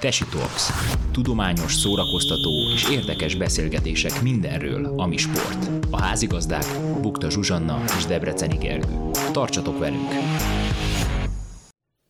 [0.00, 0.70] Tesi Talks.
[1.12, 5.70] Tudományos, szórakoztató és érdekes beszélgetések mindenről, ami sport.
[5.90, 6.64] A házigazdák
[7.00, 9.10] Bukta Zsuzsanna és Debreceni Gergő.
[9.32, 10.08] Tartsatok velünk!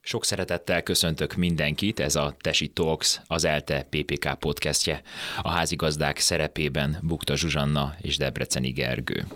[0.00, 5.03] Sok szeretettel köszöntök mindenkit, ez a Tesi Talks, az ELTE PPK podcastje.
[5.43, 9.26] A házigazdák szerepében Bukta Zsuzsanna és Debreceni Gergő.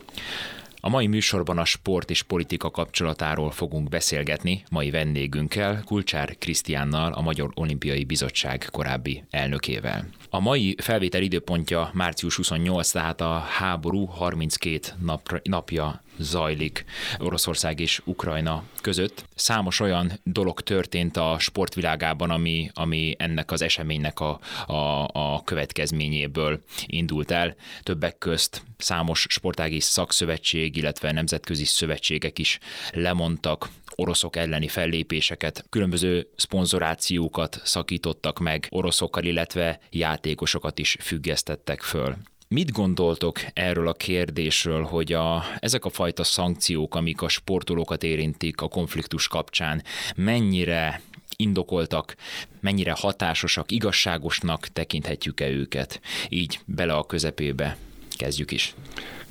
[0.80, 7.20] A mai műsorban a sport és politika kapcsolatáról fogunk beszélgetni mai vendégünkkel, Kulcsár Krisztiánnal, a
[7.20, 10.08] Magyar Olimpiai Bizottság korábbi elnökével.
[10.30, 16.84] A mai felvétel időpontja március 28, tehát a háború 32 napra, napja zajlik
[17.18, 19.24] Oroszország és Ukrajna között.
[19.34, 26.60] Számos olyan dolog történt a sportvilágában, ami, ami ennek az eseménynek a, a, a következményéből
[26.86, 27.54] indult el.
[27.82, 32.58] Többek közt számos sportági szakszövetség, illetve nemzetközi szövetségek is
[32.92, 42.16] lemondtak oroszok elleni fellépéseket, különböző szponzorációkat szakítottak meg oroszokkal, illetve játékosokat is függesztettek föl.
[42.54, 48.60] Mit gondoltok erről a kérdésről, hogy a, ezek a fajta szankciók, amik a sportolókat érintik
[48.60, 49.82] a konfliktus kapcsán,
[50.16, 51.00] mennyire
[51.36, 52.16] indokoltak,
[52.60, 56.00] mennyire hatásosak, igazságosnak tekinthetjük-e őket?
[56.28, 57.76] Így bele a közepébe.
[58.16, 58.74] Kezdjük is.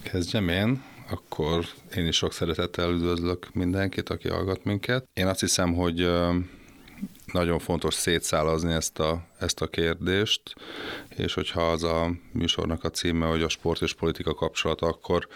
[0.03, 5.09] Kezdjem én, akkor én is sok szeretettel üdvözlök mindenkit, aki hallgat minket.
[5.13, 6.09] Én azt hiszem, hogy
[7.31, 10.41] nagyon fontos szétszálazni ezt a, ezt a kérdést,
[11.15, 15.27] és hogyha az a műsornak a címe, hogy a sport és politika kapcsolata, akkor,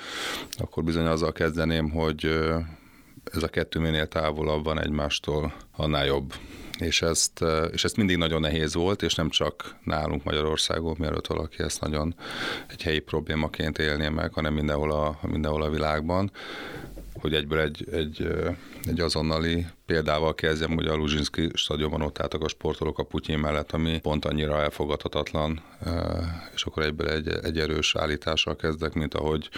[0.57, 2.25] akkor bizony azzal kezdeném, hogy
[3.31, 6.33] ez a kettő minél távolabb van egymástól, annál jobb.
[6.79, 11.63] És ezt, és ezt mindig nagyon nehéz volt, és nem csak nálunk Magyarországon, mielőtt valaki
[11.63, 12.15] ezt nagyon
[12.67, 16.31] egy helyi problémaként élné meg, hanem mindenhol a, mindenhol a világban
[17.23, 18.27] hogy egyből egy, egy,
[18.83, 23.71] egy azonnali példával kezdjem, hogy a Luzsinski stadionban ott álltak a sportolók a Putyin mellett,
[23.71, 25.61] ami pont annyira elfogadhatatlan,
[26.53, 29.49] és akkor egyből egy, egy erős állítással kezdek, mint ahogy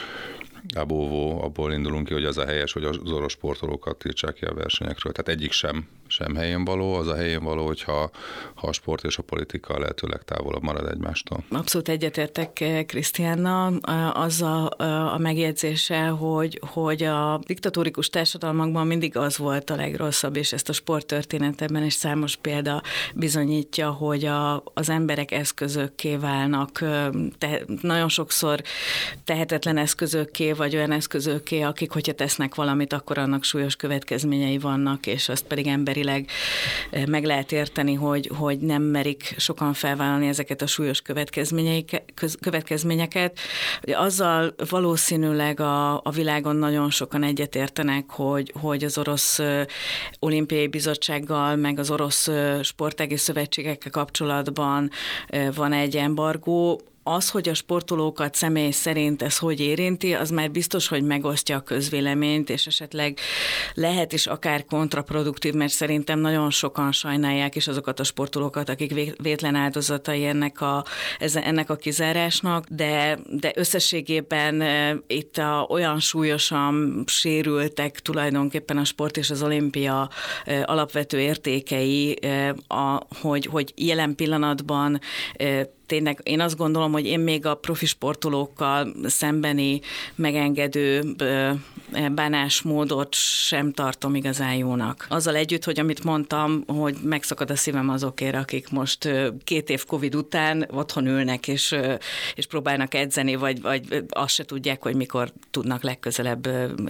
[0.74, 4.53] Abóvó, abból indulunk ki, hogy az a helyes, hogy az orosz sportolókat tiltsák ki a
[4.53, 5.14] versenyekről.
[5.14, 8.12] Tehát egyik sem, sem helyén való, az a helyén való, hogyha
[8.56, 11.44] ha a sport és a politika lehetőleg távolabb marad egymástól.
[11.50, 13.66] Abszolút egyetértek eh, Krisztiánna
[14.12, 14.70] az a,
[15.14, 20.74] a megjegyzése, hogy, hogy a diktatórikus társadalmakban mindig az volt a legrosszabb, és ezt a
[20.74, 22.82] sporttörténetemben is számos példa
[23.14, 26.84] bizonyítja, hogy a, az emberek eszközökké válnak,
[27.38, 28.62] te, nagyon sokszor
[29.24, 35.30] tehetetlen eszközökké, vagy olyan eszközökké, akik, hogyha tesznek valamit, akkor annak súlyos következményei vannak, és
[35.30, 36.30] azt pedig emberileg
[36.90, 41.02] eh, meg lehet érteni, hogy, hogy nem merik sokan felvállalni ezeket a súlyos
[42.40, 43.40] következményeket.
[43.82, 49.40] Azzal valószínűleg a, a világon nagyon sokan egyetértenek, hogy, hogy az orosz
[50.20, 52.30] olimpiai bizottsággal, meg az orosz
[52.62, 54.90] sportági szövetségekkel kapcsolatban
[55.56, 60.88] van egy embargó, az, hogy a sportolókat személy szerint ez hogy érinti, az már biztos,
[60.88, 63.20] hogy megosztja a közvéleményt, és esetleg
[63.74, 69.56] lehet is akár kontraproduktív, mert szerintem nagyon sokan sajnálják is azokat a sportolókat, akik vétlen
[69.56, 70.86] áldozatai ennek a,
[71.34, 74.64] ennek a kizárásnak, de, de összességében
[75.08, 80.10] itt a, olyan súlyosan sérültek tulajdonképpen a sport és az olimpia
[80.64, 82.20] alapvető értékei,
[82.68, 85.00] a, hogy, hogy jelen pillanatban
[85.85, 89.81] tényleg én azt gondolom, hogy én még a profi sportolókkal szembeni
[90.16, 91.03] megengedő
[92.12, 95.06] bánásmódot sem tartom igazán jónak.
[95.09, 99.09] Azzal együtt, hogy amit mondtam, hogy megszakad a szívem azokért, akik most
[99.44, 101.75] két év Covid után otthon ülnek és,
[102.35, 106.47] és próbálnak edzeni, vagy, vagy azt se tudják, hogy mikor tudnak legközelebb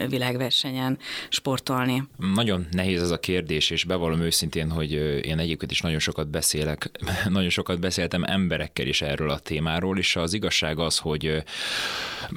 [0.10, 0.98] világversenyen
[1.30, 2.04] sportolni.
[2.34, 4.92] Nagyon nehéz ez a kérdés, és bevallom őszintén, hogy
[5.26, 6.92] én egyébként is nagyon sokat beszélek,
[7.30, 11.44] nagyon sokat beszéltem emberekkel is erről a témáról, és az igazság az, hogy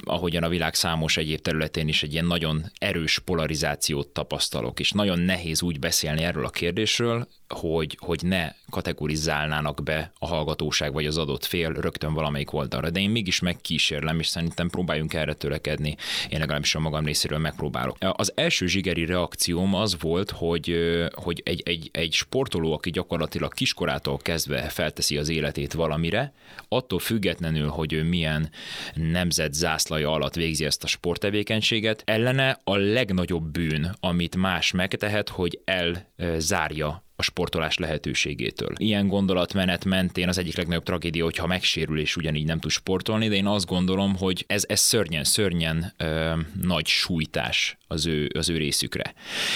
[0.03, 5.19] ahogyan a világ számos egyéb területén is egy ilyen nagyon erős polarizációt tapasztalok, és nagyon
[5.19, 11.17] nehéz úgy beszélni erről a kérdésről, hogy, hogy ne kategorizálnának be a hallgatóság vagy az
[11.17, 12.89] adott fél rögtön valamelyik oldalra.
[12.89, 15.95] De én mégis megkísérlem, és szerintem próbáljunk erre törekedni.
[16.29, 17.97] Én legalábbis a magam részéről megpróbálok.
[17.99, 20.75] Az első zsigeri reakcióm az volt, hogy,
[21.11, 26.33] hogy egy, egy, egy sportoló, aki gyakorlatilag kiskorától kezdve felteszi az életét valamire,
[26.67, 28.49] attól függetlenül, hogy ő milyen
[28.93, 35.59] nemzet zászlaja alatt végzi ezt a sporttevékenységet, ellene a legnagyobb bűn, amit más megtehet, hogy
[35.65, 38.73] elzárja a sportolás lehetőségétől.
[38.77, 43.35] Ilyen gondolatmenet mentén az egyik legnagyobb tragédia, hogyha megsérül és ugyanígy nem tud sportolni, de
[43.35, 48.57] én azt gondolom, hogy ez, ez szörnyen, szörnyen ö, nagy sújtás az ő, az ő
[48.57, 49.13] részükre.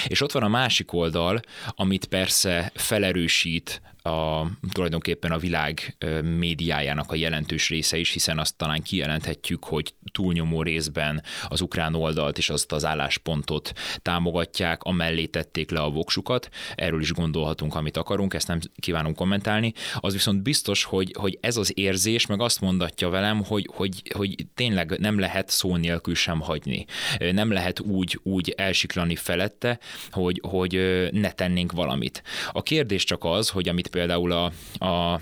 [0.08, 5.98] És ott van a másik oldal, amit persze felerősít a, tulajdonképpen a világ
[6.38, 12.38] médiájának a jelentős része is, hiszen azt talán kijelenthetjük, hogy túlnyomó részben az ukrán oldalt
[12.38, 13.72] és azt az álláspontot
[14.02, 16.50] támogatják, amellé tették le a voksukat.
[16.76, 19.74] Erről is gondolhatunk, amit akarunk, ezt nem kívánunk kommentálni.
[19.96, 24.36] Az viszont biztos, hogy, hogy ez az érzés meg azt mondatja velem, hogy, hogy, hogy
[24.54, 26.86] tényleg nem lehet szó nélkül sem hagyni.
[27.32, 29.80] Nem lehet úgy, úgy elsiklani felette,
[30.12, 32.24] hogy, hogy ne tennénk valamit.
[32.52, 34.52] A kérdés csak az, hogy amit például a,
[34.86, 35.20] a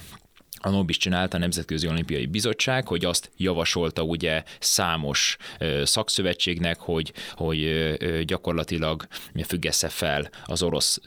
[0.64, 5.38] a Nobis csinálta a Nemzetközi Olimpiai Bizottság, hogy azt javasolta ugye számos
[5.84, 7.94] szakszövetségnek, hogy, hogy
[8.26, 9.08] gyakorlatilag
[9.44, 11.00] függesse fel az orosz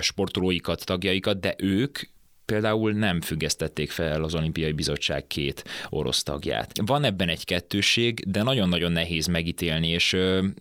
[0.00, 1.98] sportolóikat, tagjaikat, de ők
[2.44, 6.72] például nem függesztették fel az olimpiai bizottság két orosz tagját.
[6.84, 10.16] Van ebben egy kettőség, de nagyon-nagyon nehéz megítélni, és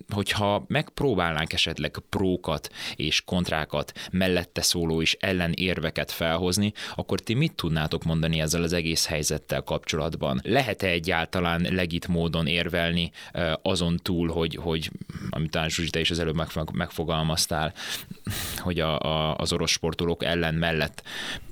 [0.10, 7.56] hogyha megpróbálnánk esetleg prókat és kontrákat mellette szóló és ellen érveket felhozni, akkor ti mit
[7.56, 10.40] tudnátok mondani ezzel az egész helyzettel kapcsolatban?
[10.44, 13.12] Lehet-e egyáltalán legit módon érvelni
[13.62, 14.92] azon túl, hogy, hogy
[15.30, 16.42] amit talán Zsuzsi, te is az előbb
[16.74, 17.74] megfogalmaztál,
[18.58, 21.04] hogy a, a, az orosz sportolók ellen mellett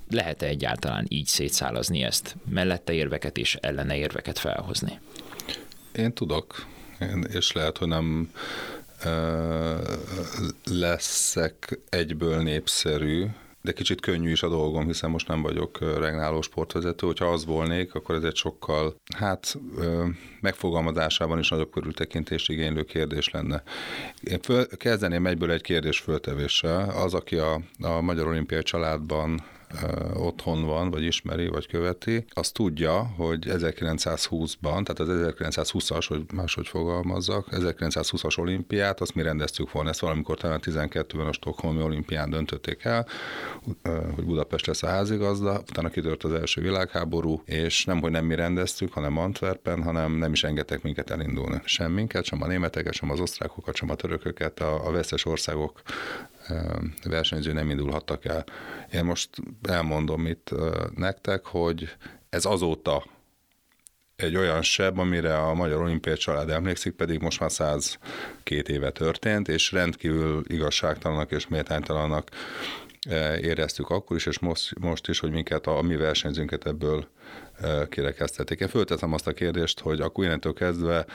[0.09, 4.99] lehet-e egyáltalán így szétszálazni ezt, mellette érveket és ellene érveket felhozni?
[5.95, 6.65] Én tudok,
[7.33, 8.31] és lehet, hogy nem
[10.63, 13.25] leszek egyből népszerű,
[13.61, 17.07] de kicsit könnyű is a dolgom, hiszen most nem vagyok regnáló sportvezető.
[17.07, 19.57] Hogyha az volnék, akkor ez egy sokkal, hát
[20.41, 23.63] megfogalmazásában is nagyobb körültekintést igénylő kérdés lenne.
[24.23, 26.89] Én föl, kezdeném egyből egy kérdés föltevéssel.
[26.89, 29.43] Az, aki a, a Magyar Olimpiai családban
[30.13, 36.67] otthon van, vagy ismeri, vagy követi, az tudja, hogy 1920-ban, tehát az 1920-as, hogy máshogy
[36.67, 42.83] fogalmazzak, 1920-as olimpiát, azt mi rendeztük volna, ezt valamikor talán 12-ben a Stockholmi olimpián döntötték
[42.83, 43.07] el,
[44.15, 48.35] hogy Budapest lesz a házigazda, utána kitört az első világháború, és nem, hogy nem mi
[48.35, 51.61] rendeztük, hanem Antwerpen, hanem nem is engedtek minket elindulni.
[51.63, 55.81] Sem minket, sem a németeket, sem az osztrákokat, sem a törököket, a, a veszes országok
[57.03, 58.43] versenyző nem indulhattak el.
[58.93, 59.29] Én most
[59.61, 60.49] elmondom itt
[60.95, 61.89] nektek, hogy
[62.29, 63.03] ez azóta
[64.15, 69.47] egy olyan seb, amire a Magyar Olimpiai Család emlékszik, pedig most már 102 éve történt,
[69.47, 72.29] és rendkívül igazságtalanak és méltánytalanak
[73.41, 77.07] éreztük akkor is, és most, most is, hogy minket, a, a mi versenyzőnket ebből
[77.89, 78.59] kirekesztették.
[78.59, 81.05] Én föltettem azt a kérdést, hogy akkor innentől kezdve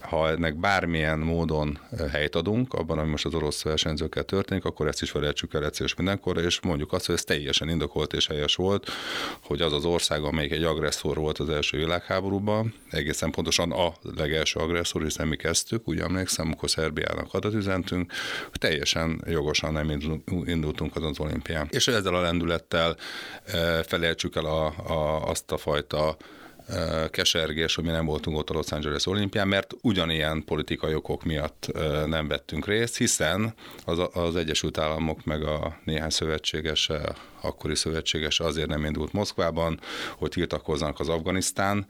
[0.00, 1.78] ha ennek bármilyen módon
[2.10, 5.86] helyt adunk, abban, ami most az orosz versenyzőkkel történik, akkor ezt is felejtsük el egyszer
[5.86, 8.90] és mindenkorra, és mondjuk azt, hogy ez teljesen indokolt és helyes volt,
[9.42, 14.60] hogy az az ország, amelyik egy agresszor volt az első világháborúban, egészen pontosan a legelső
[14.60, 18.12] agresszor, hiszen mi kezdtük, úgy emlékszem, amikor Szerbiának adat üzentünk,
[18.52, 19.90] teljesen jogosan nem
[20.44, 21.68] indultunk az olimpián.
[21.70, 22.96] És ezzel a lendülettel
[23.86, 26.16] felejtsük el a, a, azt a fajta
[27.10, 31.70] kesergés, hogy mi nem voltunk ott a Los Angeles olimpián, mert ugyanilyen politikai okok miatt
[32.06, 33.54] nem vettünk részt, hiszen
[33.84, 39.80] az, az Egyesült Államok meg a néhány szövetségese, akkori szövetséges azért nem indult Moszkvában,
[40.16, 41.84] hogy tiltakoznak az afganisztáni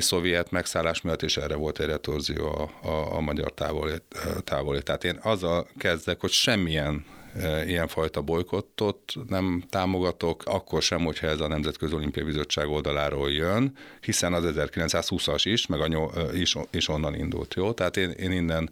[0.00, 3.94] szovjet megszállás miatt, és erre volt egy retorzió a, a, a magyar távoli,
[4.44, 4.82] távoli.
[4.82, 7.04] Tehát én azzal kezdek, hogy semmilyen
[7.66, 14.32] ilyenfajta bolykottot nem támogatok, akkor sem, hogyha ez a Nemzetközi Olimpiai Bizottság oldaláról jön, hiszen
[14.32, 17.72] az 1920-as is, meg a nyol, is, is onnan indult, jó?
[17.72, 18.70] Tehát én, én innen,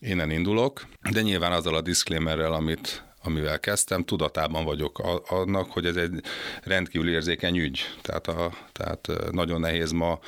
[0.00, 4.98] innen indulok, de nyilván azzal a disclaimerrel, amit amivel kezdtem, tudatában vagyok
[5.28, 6.22] annak, hogy ez egy
[6.62, 7.80] rendkívül érzékeny ügy.
[8.02, 10.18] Tehát, a, tehát nagyon nehéz ma,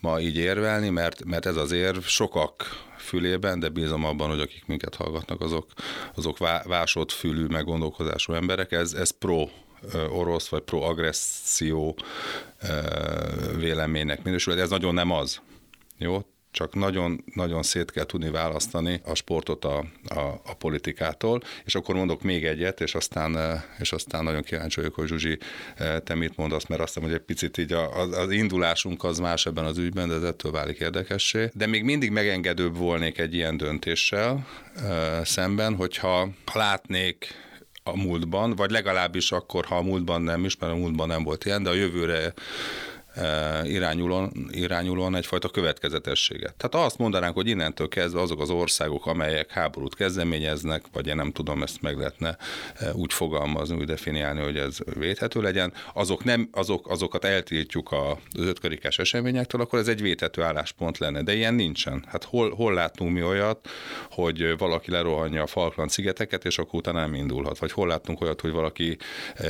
[0.00, 4.66] ma így érvelni, mert, mert ez az érv sokak fülében, de bízom abban, hogy akik
[4.66, 5.66] minket hallgatnak, azok,
[6.14, 8.72] azok vásott fülű, meggondolkozású emberek.
[8.72, 9.48] Ez, ez pro
[10.10, 11.96] orosz vagy pro-agresszió
[13.56, 14.60] véleménynek minősül.
[14.60, 15.40] Ez nagyon nem az.
[15.98, 16.24] Jó?
[16.50, 22.22] Csak nagyon-nagyon szét kell tudni választani a sportot a, a, a politikától, és akkor mondok
[22.22, 25.38] még egyet, és aztán, és aztán nagyon kíváncsi vagyok, hogy Zsuzsi,
[26.04, 29.46] te mit mondasz, mert azt hiszem, hogy egy picit így az, az indulásunk az más
[29.46, 31.50] ebben az ügyben, de ez ettől válik érdekessé.
[31.54, 34.46] De még mindig megengedőbb volnék egy ilyen döntéssel
[35.22, 37.34] szemben, hogyha ha látnék
[37.82, 41.44] a múltban, vagy legalábbis akkor, ha a múltban nem is, mert a múltban nem volt
[41.44, 42.32] ilyen, de a jövőre
[43.64, 46.54] irányulóan, irányulóan egyfajta következetességet.
[46.56, 51.32] Tehát azt mondanánk, hogy innentől kezdve azok az országok, amelyek háborút kezdeményeznek, vagy én nem
[51.32, 52.36] tudom, ezt meg lehetne
[52.92, 58.98] úgy fogalmazni, úgy definiálni, hogy ez védhető legyen, azok nem, azok, azokat eltiltjuk az ötkarikás
[58.98, 61.22] eseményektől, akkor ez egy védhető álláspont lenne.
[61.22, 62.04] De ilyen nincsen.
[62.08, 63.68] Hát hol, hol látunk mi olyat,
[64.10, 67.58] hogy valaki lerohanja a Falkland szigeteket, és akkor utána nem indulhat?
[67.58, 68.96] Vagy hol látunk olyat, hogy valaki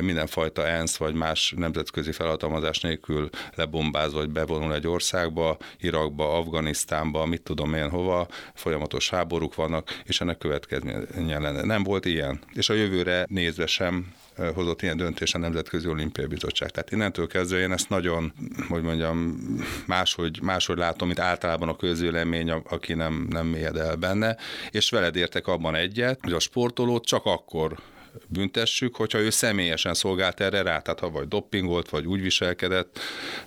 [0.01, 3.29] mindenfajta ENSZ vagy más nemzetközi felhatalmazás nélkül
[3.61, 10.21] lebombáz vagy bevonul egy országba, Irakba, Afganisztánba, mit tudom én hova, folyamatos háborúk vannak, és
[10.21, 11.63] ennek következménye lenne.
[11.63, 12.41] Nem volt ilyen.
[12.53, 14.13] És a jövőre nézve sem
[14.55, 16.71] hozott ilyen döntés a Nemzetközi Olimpiai Bizottság.
[16.71, 18.33] Tehát innentől kezdve én ezt nagyon,
[18.69, 19.39] hogy mondjam,
[19.87, 24.37] máshogy, máshogy látom, mint általában a közvélemény, aki nem, nem mélyed el benne,
[24.71, 27.79] és veled értek abban egyet, hogy a sportolót csak akkor
[28.27, 32.99] büntessük, hogyha ő személyesen szolgált erre rá, tehát ha vagy doppingolt, vagy úgy viselkedett,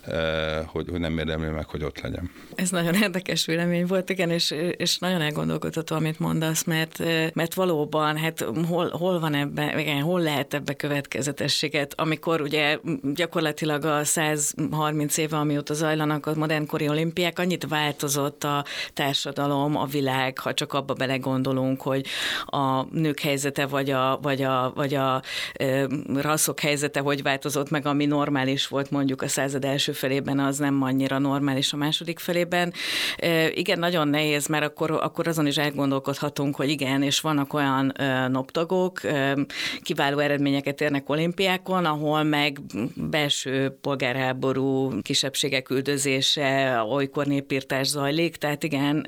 [0.02, 2.30] eh, hogy, hogy nem érdemli meg, hogy ott legyen.
[2.54, 7.54] Ez nagyon érdekes vélemény volt, igen, és, és nagyon elgondolkodható, amit mondasz, mert, eh, mert
[7.54, 12.78] valóban, hát hol, hol van ebben, igen, hol lehet ebbe következetességet, amikor ugye
[13.14, 20.38] gyakorlatilag a 130 éve, amióta zajlanak a modernkori olimpiák, annyit változott a társadalom, a világ,
[20.38, 22.06] ha csak abba belegondolunk, hogy
[22.46, 25.22] a nők helyzete vagy a, vagy a vagy a
[26.14, 30.82] rasszok helyzete hogy változott meg, ami normális volt mondjuk a század első felében, az nem
[30.82, 32.72] annyira normális a második felében.
[33.54, 37.92] Igen, nagyon nehéz, mert akkor, akkor azon is elgondolkodhatunk, hogy igen, és vannak olyan
[38.30, 39.00] noptagok,
[39.82, 42.60] kiváló eredményeket érnek olimpiákon, ahol meg
[42.94, 49.06] belső polgárháború, kisebbségek üldözése, olykor népírtás zajlik, tehát igen,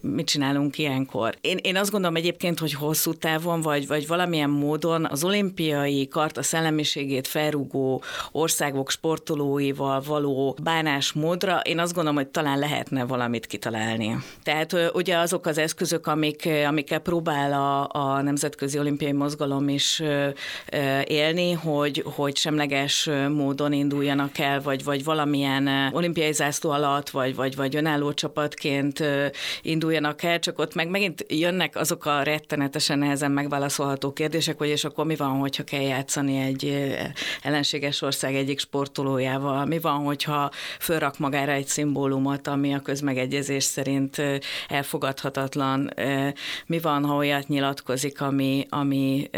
[0.00, 1.34] mit csinálunk ilyenkor?
[1.40, 6.08] Én, én azt gondolom egyébként, hogy hosszú távon, vagy, vagy valamilyen mód módon az olimpiai
[6.08, 14.16] karta szellemiségét felrúgó országok sportolóival való bánásmódra én azt gondolom, hogy talán lehetne valamit kitalálni.
[14.42, 20.02] Tehát ugye azok az eszközök, amik, amikkel próbál a, a Nemzetközi Olimpiai Mozgalom is
[21.04, 27.56] élni, hogy, hogy semleges módon induljanak el, vagy, vagy valamilyen olimpiai zászló alatt, vagy, vagy,
[27.56, 29.04] vagy önálló csapatként
[29.62, 34.84] induljanak el, csak ott meg megint jönnek azok a rettenetesen nehezen megválaszolható kérdések, hogy és
[34.84, 36.94] akkor mi van, hogyha kell játszani egy
[37.42, 39.64] ellenséges ország egyik sportolójával?
[39.64, 40.50] Mi van, hogyha
[40.80, 44.22] fölrak magára egy szimbólumot, ami a közmegegyezés szerint
[44.68, 45.90] elfogadhatatlan?
[46.66, 49.30] Mi van, ha olyat nyilatkozik, ami, ami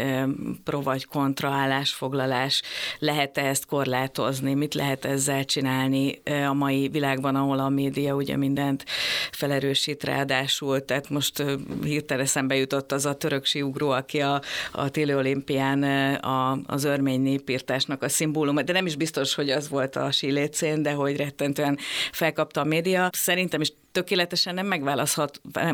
[0.63, 2.61] pro vagy kontra állásfoglalás?
[2.99, 4.53] Lehet-e ezt korlátozni?
[4.53, 8.85] Mit lehet ezzel csinálni a mai világban, ahol a média ugye mindent
[9.31, 10.85] felerősít ráadásul?
[10.85, 11.43] Tehát most
[11.83, 14.89] hirtelen eszembe jutott az a töröksi ugró, aki a, a
[15.25, 20.11] olimpián a, az örmény népírtásnak a szimbóluma, de nem is biztos, hogy az volt a
[20.11, 21.77] sílécén, de hogy rettentően
[22.11, 23.09] felkapta a média.
[23.11, 24.67] Szerintem is tökéletesen nem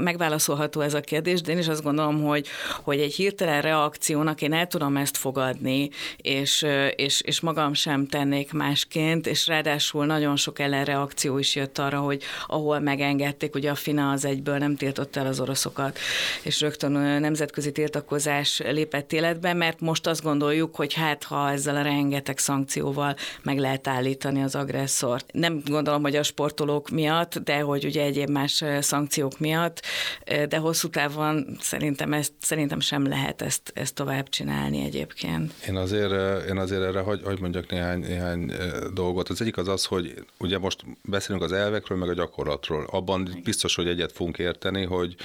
[0.02, 2.48] megválaszolható ez a kérdés, de én is azt gondolom, hogy,
[2.84, 8.54] hogy egy hirtelen reakciónak én el tudom ezt fogadni, és, és, és magam sem tennék
[8.54, 14.12] másként, és ráadásul nagyon sok ellenreakció is jött arra, hogy ahol megengedték, ugye a FINA
[14.12, 16.00] az egyből nem tiltott el az oroszokat,
[16.44, 21.82] és rögtön nemzetközi tiltakozás lépett életbe, mert most azt gondoljuk, hogy hát ha ezzel a
[21.82, 25.26] rengeteg szankcióval meg lehet állítani az agresszort.
[25.34, 29.82] Nem gondolom, hogy a sportolók miatt, de hogy ugye egyéb más szankciók miatt,
[30.50, 35.54] de hosszú távon szerintem, ezt, szerintem sem lehet ezt, ezt tovább csinálni egyébként.
[35.68, 38.52] Én azért, én azért erre hogy, hogy mondjak néhány, néhány
[38.94, 39.30] dolgot.
[39.30, 42.88] Az egyik az az, hogy ugye most beszélünk az elvekről, meg a gyakorlatról.
[42.92, 45.16] Abban biztos, hogy egyet fogunk érteni, hogy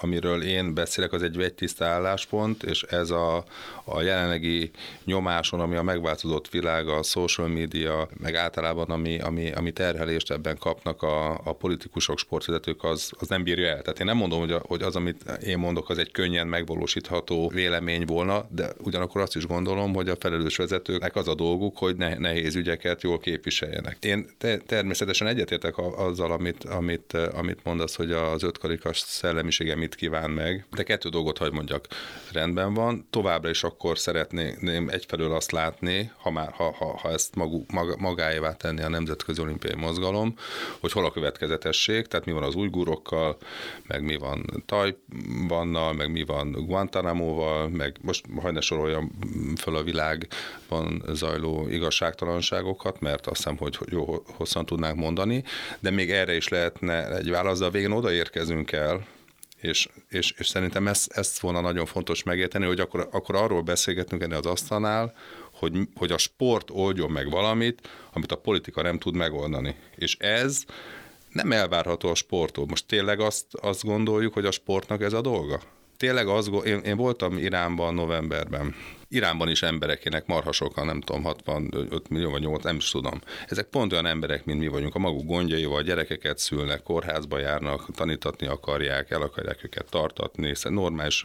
[0.00, 3.44] amiről én beszélek, az egy vegytiszta álláspont, és ez a,
[3.84, 4.70] a jelenlegi
[5.04, 10.58] nyomáson, ami a megváltozott világ, a social media, meg általában ami, ami, ami terhelést ebben
[10.58, 13.82] kapnak a, a politikusok, sportvezetők, az, az nem bírja el.
[13.82, 17.48] Tehát én nem mondom, hogy, a, hogy az, amit én mondok, az egy könnyen megvalósítható
[17.48, 21.96] vélemény volna, de ugyanakkor azt is gondolom, hogy a felelős vezetőknek az a dolguk, hogy
[21.96, 23.96] ne, nehéz ügyeket jól képviseljenek.
[24.00, 30.30] Én te, természetesen egyetértek azzal, amit, amit, amit mondasz, hogy az ötkarikas szellemisége mit kíván
[30.30, 31.86] meg, de kettő dolgot hagy mondjak.
[32.32, 37.34] Rendben van, továbbra is akkor szeretném egyfelől azt látni, ha, már, ha, ha, ha ezt
[37.34, 40.34] magú, mag, magáévá tenni a Nemzetközi Olimpiai Mozgalom,
[40.80, 43.36] hogy hol a következetesség, tehát mi van az ujgurokkal,
[43.86, 49.10] meg mi van Tajvannal, meg mi van Guantanamo-val, meg most hajne soroljam
[49.56, 55.44] föl a világban zajló igazságtalanságokat, mert azt hiszem, hogy jó hosszan tudnánk mondani,
[55.80, 59.06] de még erre is lehetne egy válasz, de a végén odaérkezünk el,
[59.60, 64.22] És, és, és szerintem ezt, ezt volna nagyon fontos megérteni, hogy akkor, akkor arról beszélgetünk
[64.22, 65.14] ennél az asztalnál,
[65.52, 69.74] hogy, hogy a sport oldjon meg valamit, amit a politika nem tud megoldani.
[69.96, 70.64] És ez
[71.34, 72.66] nem elvárható a sporttól.
[72.66, 75.60] Most tényleg azt, azt gondoljuk, hogy a sportnak ez a dolga?
[75.96, 78.74] Tényleg az, én, én voltam Iránban novemberben,
[79.14, 83.20] Iránban is emberekének marha sokan, nem tudom, 65 millió vagy 8, nem is tudom.
[83.48, 84.94] Ezek pont olyan emberek, mint mi vagyunk.
[84.94, 91.24] A maguk gondjaival gyerekeket szülnek, kórházba járnak, tanítatni akarják, el akarják őket tartatni, hiszen normális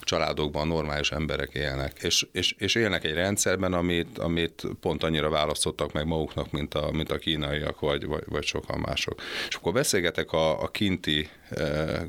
[0.00, 1.92] családokban normális emberek élnek.
[2.02, 6.90] És, és, és élnek egy rendszerben, amit, amit pont annyira választottak meg maguknak, mint a,
[6.92, 9.22] mint a kínaiak, vagy, vagy, vagy sokan mások.
[9.48, 11.28] És akkor beszélgetek a, a kinti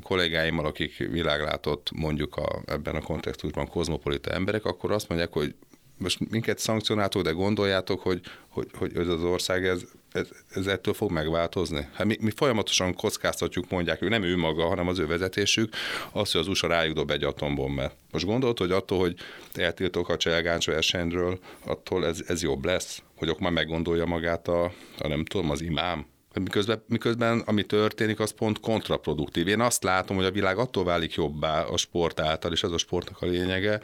[0.02, 5.54] kollégáimmal, akik világlátott mondjuk a, ebben a kontextusban kozmopolita emberek, akkor azt mondják, hogy
[5.98, 10.94] most minket szankcionáltok, de gondoljátok, hogy, hogy, hogy ez az ország ez, ez, ez ettől
[10.94, 11.88] fog megváltozni?
[11.92, 15.74] Hát mi, mi folyamatosan kockáztatjuk, mondják, hogy nem ő maga, hanem az ő vezetésük,
[16.10, 17.96] azt, hogy az USA rájuk dob egy atombombát.
[18.10, 19.14] Most gondolod, hogy attól, hogy
[19.54, 23.02] eltiltok a cselgáncs versenyről, attól ez, ez jobb lesz?
[23.16, 24.64] Hogy akkor már meggondolja magát a,
[24.98, 26.06] a nem tudom, az imám?
[26.40, 29.48] Miközben, miközben ami történik, az pont kontraproduktív.
[29.48, 32.78] Én azt látom, hogy a világ attól válik jobbá a sport által, és ez a
[32.78, 33.80] sportnak a lényege,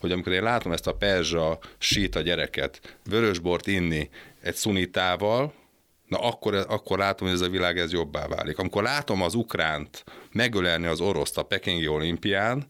[0.00, 1.58] hogy amikor én látom ezt a perzsa
[2.12, 4.08] a gyereket vörösbort inni
[4.40, 5.52] egy szunitával,
[6.06, 8.58] na akkor, akkor látom, hogy ez a világ ez jobbá válik.
[8.58, 12.66] Amikor látom az ukránt megölelni az oroszt a Pekingi olimpián,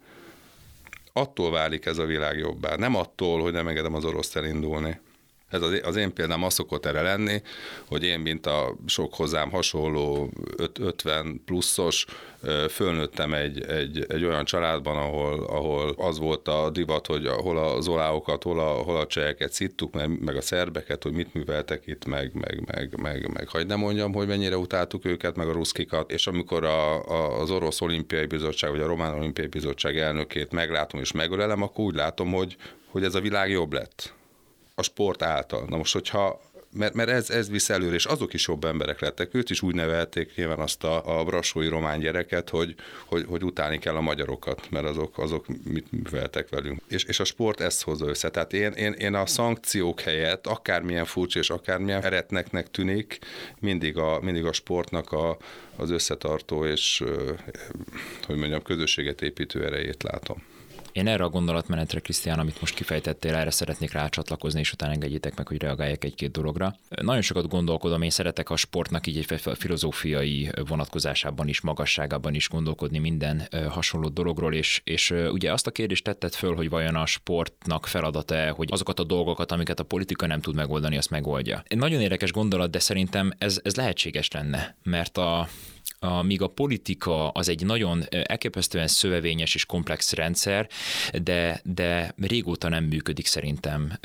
[1.13, 2.77] attól válik ez a világ jobbá.
[2.77, 5.01] Nem attól, hogy nem engedem az oroszt elindulni.
[5.51, 7.43] Ez az, én példám az szokott erre lenni,
[7.89, 10.31] hogy én, mint a sok hozzám hasonló
[10.81, 12.07] 50 pluszos,
[12.69, 17.81] fölnőttem egy, egy, egy olyan családban, ahol, ahol az volt a divat, hogy hol a
[17.81, 22.05] zoláokat, hol a, hol a cseheket szittuk, meg, meg a szerbeket, hogy mit műveltek itt,
[22.05, 26.13] meg, meg, meg, meg, meg hagyd nem mondjam, hogy mennyire utáltuk őket, meg a ruszkikat,
[26.13, 31.01] és amikor a, a, az Orosz Olimpiai Bizottság, vagy a Román Olimpiai Bizottság elnökét meglátom
[31.01, 32.57] és megölelem, akkor úgy látom, hogy,
[32.91, 34.19] hogy ez a világ jobb lett
[34.81, 35.65] a sport által.
[35.69, 36.41] Na most, hogyha
[36.73, 39.35] mert, mert ez, ez visz előre, és azok is jobb emberek lettek.
[39.35, 42.75] Őt is úgy nevelték nyilván azt a, a brassói román gyereket, hogy,
[43.07, 46.81] hogy, hogy utálni kell a magyarokat, mert azok, azok mit műveltek velünk.
[46.89, 48.31] És, és a sport ezt hozza össze.
[48.31, 53.19] Tehát én, én, én a szankciók helyett, akármilyen furcsa és akármilyen eretneknek tűnik,
[53.59, 55.37] mindig a, mindig a sportnak a,
[55.77, 57.05] az összetartó és,
[58.27, 60.50] hogy mondjam, közösséget építő erejét látom.
[60.93, 65.49] Én erre a gondolatmenetre, Krisztián, amit most kifejtettél, erre szeretnék rácsatlakozni, és utána engedjétek meg,
[65.49, 66.75] hogy reagáljak egy-két dologra.
[66.89, 72.99] Nagyon sokat gondolkodom, én szeretek a sportnak így egy filozófiai vonatkozásában is, magasságában is gondolkodni
[72.99, 77.87] minden hasonló dologról, és, és ugye azt a kérdést tetted föl, hogy vajon a sportnak
[77.87, 81.63] feladata hogy azokat a dolgokat, amiket a politika nem tud megoldani, azt megoldja.
[81.67, 85.49] Egy nagyon érdekes gondolat, de szerintem ez, ez lehetséges lenne, mert a,
[86.23, 90.69] míg a politika az egy nagyon elképesztően szövevényes és komplex rendszer,
[91.23, 93.99] de, de régóta nem működik szerintem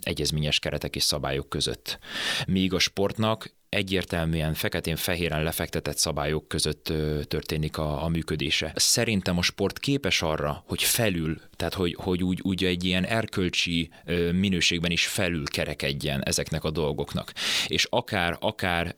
[0.00, 1.98] egyezményes keretek és szabályok között.
[2.46, 6.92] Míg a sportnak egyértelműen feketén-fehéren lefektetett szabályok között
[7.28, 8.72] történik a, a működése.
[8.74, 13.90] Szerintem a sport képes arra, hogy felül, tehát hogy, hogy úgy, úgy egy ilyen erkölcsi
[14.32, 17.32] minőségben is felül kerekedjen ezeknek a dolgoknak.
[17.66, 18.94] És akár, akár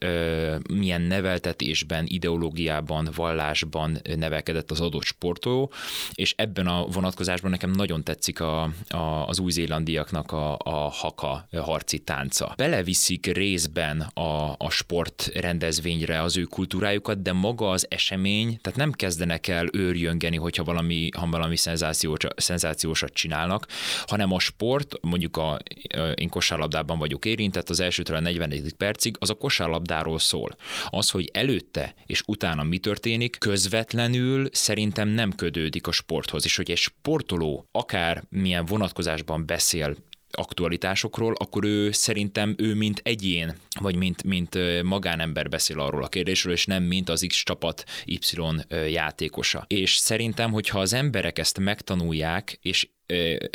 [0.73, 5.73] milyen neveltetésben, ideológiában, vallásban nevelkedett az adott sportoló,
[6.15, 11.99] és ebben a vonatkozásban nekem nagyon tetszik a, a, az új-zélandiaknak a, a haka harci
[11.99, 12.55] tánca.
[12.57, 18.93] Beleviszik részben a, a sport rendezvényre az ő kultúrájukat, de maga az esemény, tehát nem
[18.93, 23.67] kezdenek el őrjöngeni, hogyha valami, ha valami szenzációs, szenzációsat csinálnak,
[24.07, 25.59] hanem a sport, mondjuk a,
[26.15, 28.73] én kosárlabdában vagyok érintett, az elsőtől a 44.
[28.73, 30.57] percig, az a kosárlabdáról szól.
[30.89, 36.71] Az, hogy előtte és utána mi történik, közvetlenül szerintem nem ködődik a sporthoz, és hogy
[36.71, 39.97] egy sportoló akár milyen vonatkozásban beszél
[40.35, 46.53] aktualitásokról, akkor ő szerintem ő mint egyén, vagy mint, mint magánember beszél arról a kérdésről,
[46.53, 48.19] és nem mint az X csapat Y
[48.91, 49.65] játékosa.
[49.69, 52.89] És szerintem, hogyha az emberek ezt megtanulják, és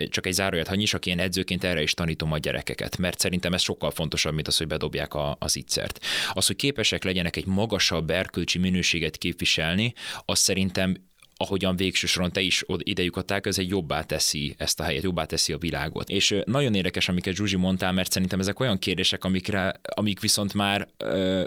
[0.09, 3.61] csak egy záróját, ha nyisak én edzőként erre is tanítom a gyerekeket, mert szerintem ez
[3.61, 5.99] sokkal fontosabb, mint az, hogy bedobják a, az ittszert.
[6.33, 9.93] Az, hogy képesek legyenek egy magasabb erkölcsi minőséget képviselni,
[10.25, 11.08] az szerintem
[11.41, 15.25] ahogyan végső soron te is ide jutották, ez egy jobbá teszi ezt a helyet, jobbá
[15.25, 16.09] teszi a világot.
[16.09, 20.87] És nagyon érdekes, amiket Zsuzsi mondtál, mert szerintem ezek olyan kérdések, amikre, amik viszont már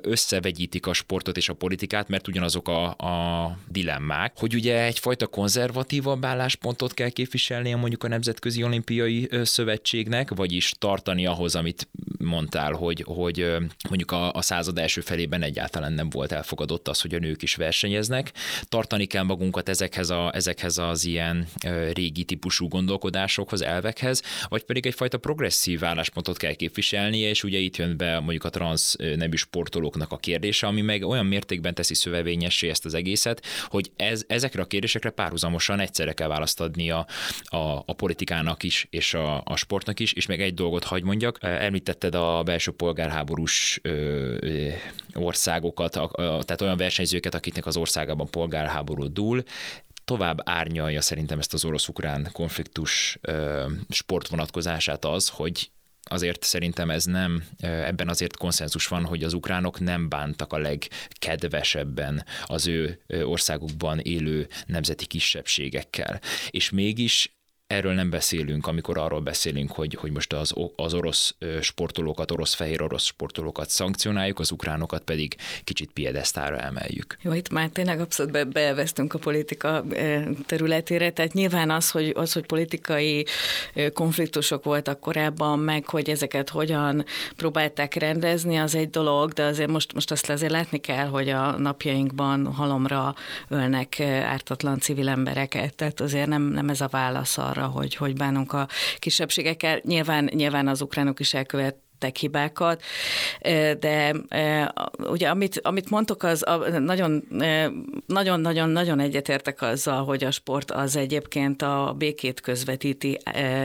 [0.02, 6.24] összevegyítik a sportot és a politikát, mert ugyanazok a, a dilemmák, hogy ugye egyfajta konzervatívabb
[6.24, 13.50] álláspontot kell képviselnie mondjuk a Nemzetközi Olimpiai Szövetségnek, vagyis tartani ahhoz, amit mondtál, hogy, hogy
[13.88, 17.54] mondjuk a, a század első felében egyáltalán nem volt elfogadott az, hogy a nők is
[17.54, 18.32] versenyeznek.
[18.62, 21.46] Tartani kell magunkat ezekhez, a, ezekhez az ilyen
[21.92, 27.96] régi típusú gondolkodásokhoz, elvekhez, vagy pedig egyfajta progresszív álláspontot kell képviselnie, és ugye itt jön
[27.96, 32.84] be mondjuk a transz nevű sportolóknak a kérdése, ami meg olyan mértékben teszi szövevényessé ezt
[32.84, 37.06] az egészet, hogy ez, ezekre a kérdésekre párhuzamosan egyszerre kell választ adni a,
[37.44, 41.38] a, a politikának is, és a, a sportnak is, és meg egy dolgot hagy mondjak,
[41.40, 43.80] említetted a belső polgárháborús
[45.14, 49.42] országokat, a, a, tehát olyan versenyzőket, akiknek az országában polgárháború dúl,
[50.04, 55.70] tovább árnyalja szerintem ezt az orosz-ukrán konfliktus ö, sportvonatkozását az, hogy
[56.02, 62.24] azért szerintem ez nem, ebben azért konszenzus van, hogy az ukránok nem bántak a legkedvesebben
[62.44, 66.20] az ő országukban élő nemzeti kisebbségekkel.
[66.50, 67.36] És mégis
[67.72, 72.82] erről nem beszélünk, amikor arról beszélünk, hogy, hogy most az, az orosz sportolókat, orosz fehér
[72.82, 77.16] orosz sportolókat szankcionáljuk, az ukránokat pedig kicsit piedesztára emeljük.
[77.22, 79.84] Jó, itt már tényleg abszolút be, beveztünk a politika
[80.46, 83.26] területére, tehát nyilván az, hogy, az, hogy politikai
[83.92, 87.04] konfliktusok voltak korábban, meg hogy ezeket hogyan
[87.36, 91.58] próbálták rendezni, az egy dolog, de azért most, most azt azért látni kell, hogy a
[91.58, 93.14] napjainkban halomra
[93.48, 98.16] ölnek ártatlan civil embereket, tehát azért nem, nem ez a válasz arra, arra, hogy hogy
[98.16, 99.80] bánunk a kisebbségekkel.
[99.84, 102.82] Nyilván, nyilván az ukránok is elkövet tettek hibákat,
[103.80, 104.14] de
[104.98, 106.44] ugye amit, amit mondtok, az
[106.78, 107.24] nagyon,
[108.06, 113.18] nagyon, nagyon, nagyon egyetértek azzal, hogy a sport az egyébként a békét közvetíti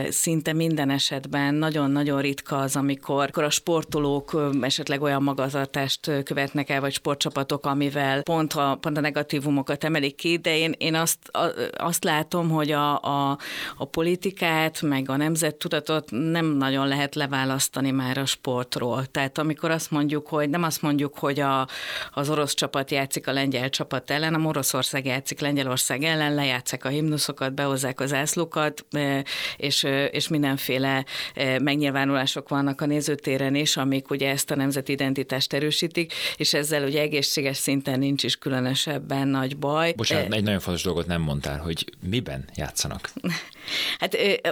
[0.08, 1.54] szinte minden esetben.
[1.54, 8.52] Nagyon-nagyon ritka az, amikor a sportolók esetleg olyan magatartást követnek el, vagy sportcsapatok, amivel pont
[8.52, 11.18] a, pont a negatívumokat emelik ki, de én, én azt,
[11.76, 13.38] azt látom, hogy a, a,
[13.76, 19.06] a politikát, meg a nemzettudatot nem nagyon lehet leválasztani már a sportról.
[19.06, 21.68] Tehát amikor azt mondjuk, hogy nem azt mondjuk, hogy a,
[22.12, 26.88] az orosz csapat játszik a lengyel csapat ellen, a Oroszország játszik Lengyelország ellen, lejátszák a
[26.88, 29.24] himnuszokat, behozzák az ászlókat, e,
[29.56, 31.04] és, és mindenféle
[31.62, 37.00] megnyilvánulások vannak a nézőtéren is, amik ugye ezt a nemzeti identitást erősítik, és ezzel ugye
[37.00, 39.92] egészséges szinten nincs is különösebben nagy baj.
[39.92, 43.10] Bocsánat, egy nagyon fontos dolgot nem mondtál, hogy miben játszanak?
[43.98, 44.48] Hát a,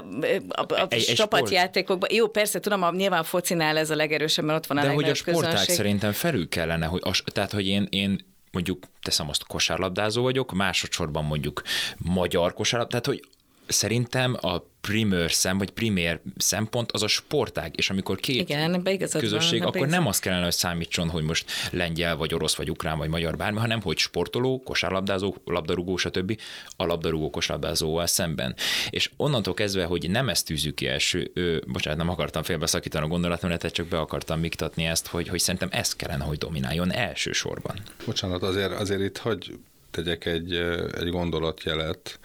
[0.49, 4.59] a, a egy, csapatjátékokban, jó, persze tudom, a, nyilván a focinál ez a legerősebb, mert
[4.59, 5.75] ott van a De hogy a sportág közönség.
[5.75, 11.25] szerintem felül kellene, hogy az, tehát, hogy én, én mondjuk teszem azt kosárlabdázó vagyok, másodszorban
[11.25, 11.63] mondjuk
[11.97, 13.29] magyar kosárlabdázó, tehát hogy
[13.67, 19.59] szerintem a primer szem, vagy primér szempont az a sportág, és amikor két Igen, közösség,
[19.59, 23.09] van, akkor nem azt kellene, hogy számítson, hogy most lengyel, vagy orosz, vagy ukrán, vagy
[23.09, 26.41] magyar bármi, hanem hogy sportoló, kosárlabdázó, labdarúgó, stb.
[26.77, 28.55] a labdarúgó kosárlabdázóval szemben.
[28.91, 33.09] És onnantól kezdve, hogy nem ezt tűzzük ki első, ő, bocsánat, nem akartam félbeszakítani a
[33.09, 37.81] gondolatmenetet, csak be akartam miktatni ezt, hogy, hogy szerintem ez kellene, hogy domináljon elsősorban.
[38.05, 39.59] Bocsánat, azért, azért itt, hogy
[39.97, 40.55] tegyek egy,
[40.93, 42.19] egy gondolatjelet.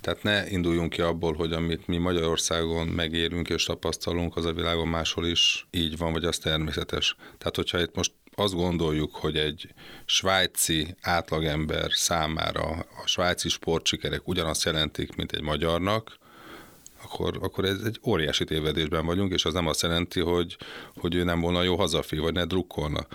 [0.00, 4.88] Tehát ne induljunk ki abból, hogy amit mi Magyarországon megérünk és tapasztalunk, az a világon
[4.88, 7.16] máshol is így van, vagy az természetes.
[7.38, 9.68] Tehát, hogyha itt most azt gondoljuk, hogy egy
[10.04, 12.62] svájci átlagember számára
[13.02, 16.18] a svájci sportsikerek ugyanazt jelentik, mint egy magyarnak,
[17.02, 20.56] akkor, akkor ez egy óriási tévedésben vagyunk, és az nem azt jelenti, hogy,
[20.96, 23.06] hogy ő nem volna jó hazafi, vagy ne drukkolna.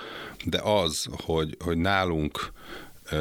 [0.45, 2.51] De az, hogy, hogy nálunk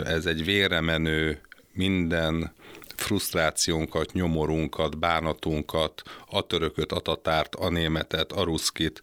[0.05, 1.41] ez egy vérre menő,
[1.73, 2.53] minden
[2.97, 9.01] frusztrációnkat, nyomorunkat, bánatunkat, a törököt, a tatárt, a németet, a ruszkit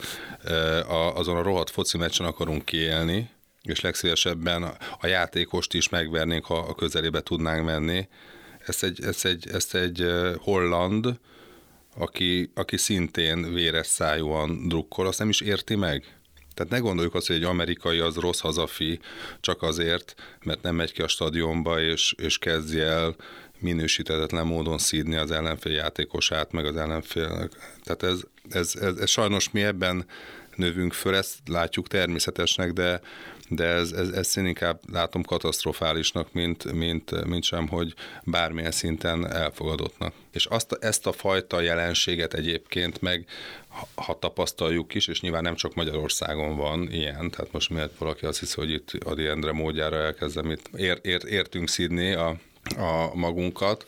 [1.13, 3.29] azon a rohadt foci meccsen akarunk kiélni,
[3.63, 4.63] és legszívesebben
[4.99, 8.07] a játékost is megvernénk, ha a közelébe tudnánk menni.
[8.65, 10.05] Ezt egy, ezt egy, ezt egy
[10.37, 11.19] holland,
[11.97, 16.18] aki, aki szintén véres szájúan drukkol, azt nem is érti meg.
[16.53, 18.99] Tehát ne gondoljuk azt, hogy egy amerikai az rossz hazafi
[19.39, 23.15] csak azért, mert nem megy ki a stadionba, és, és kezdje el
[23.59, 27.49] minősítetetlen módon szídni az ellenfél játékosát, meg az ellenfél.
[27.83, 30.05] Tehát ez, ez, ez, ez sajnos mi ebben
[30.55, 33.01] növünk föl, ezt látjuk természetesnek, de,
[33.49, 39.31] de ez, ez, ezt én inkább látom katasztrofálisnak, mint, mint, mint sem, hogy bármilyen szinten
[39.31, 40.13] elfogadottnak.
[40.31, 43.25] És azt, ezt a fajta jelenséget egyébként meg,
[43.95, 48.39] ha tapasztaljuk is, és nyilván nem csak Magyarországon van ilyen, tehát most miért valaki azt
[48.39, 52.35] hiszi, hogy itt Adi Endre módjára elkezdem itt ér, ér, értünk szídni a
[52.77, 53.85] a magunkat,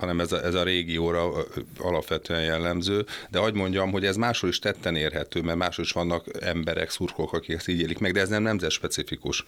[0.00, 1.32] hanem ez a, ez a régióra
[1.78, 3.06] alapvetően jellemző.
[3.30, 7.32] De hogy mondjam, hogy ez máshol is tetten érhető, mert máshol is vannak emberek, szurkok,
[7.32, 9.44] akik ezt így élik meg, de ez nem nemzet specifikus.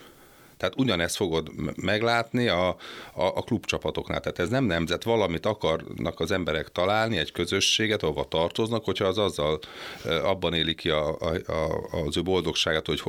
[0.60, 2.76] Tehát ugyanezt fogod meglátni a, a,
[3.24, 4.20] a klubcsapatoknál.
[4.20, 9.18] Tehát ez nem nemzet, valamit akarnak az emberek találni, egy közösséget, ahova tartoznak, hogyha az
[9.18, 9.58] azzal
[10.22, 13.02] abban éli ki a, a, a, az ő boldogságát, hogy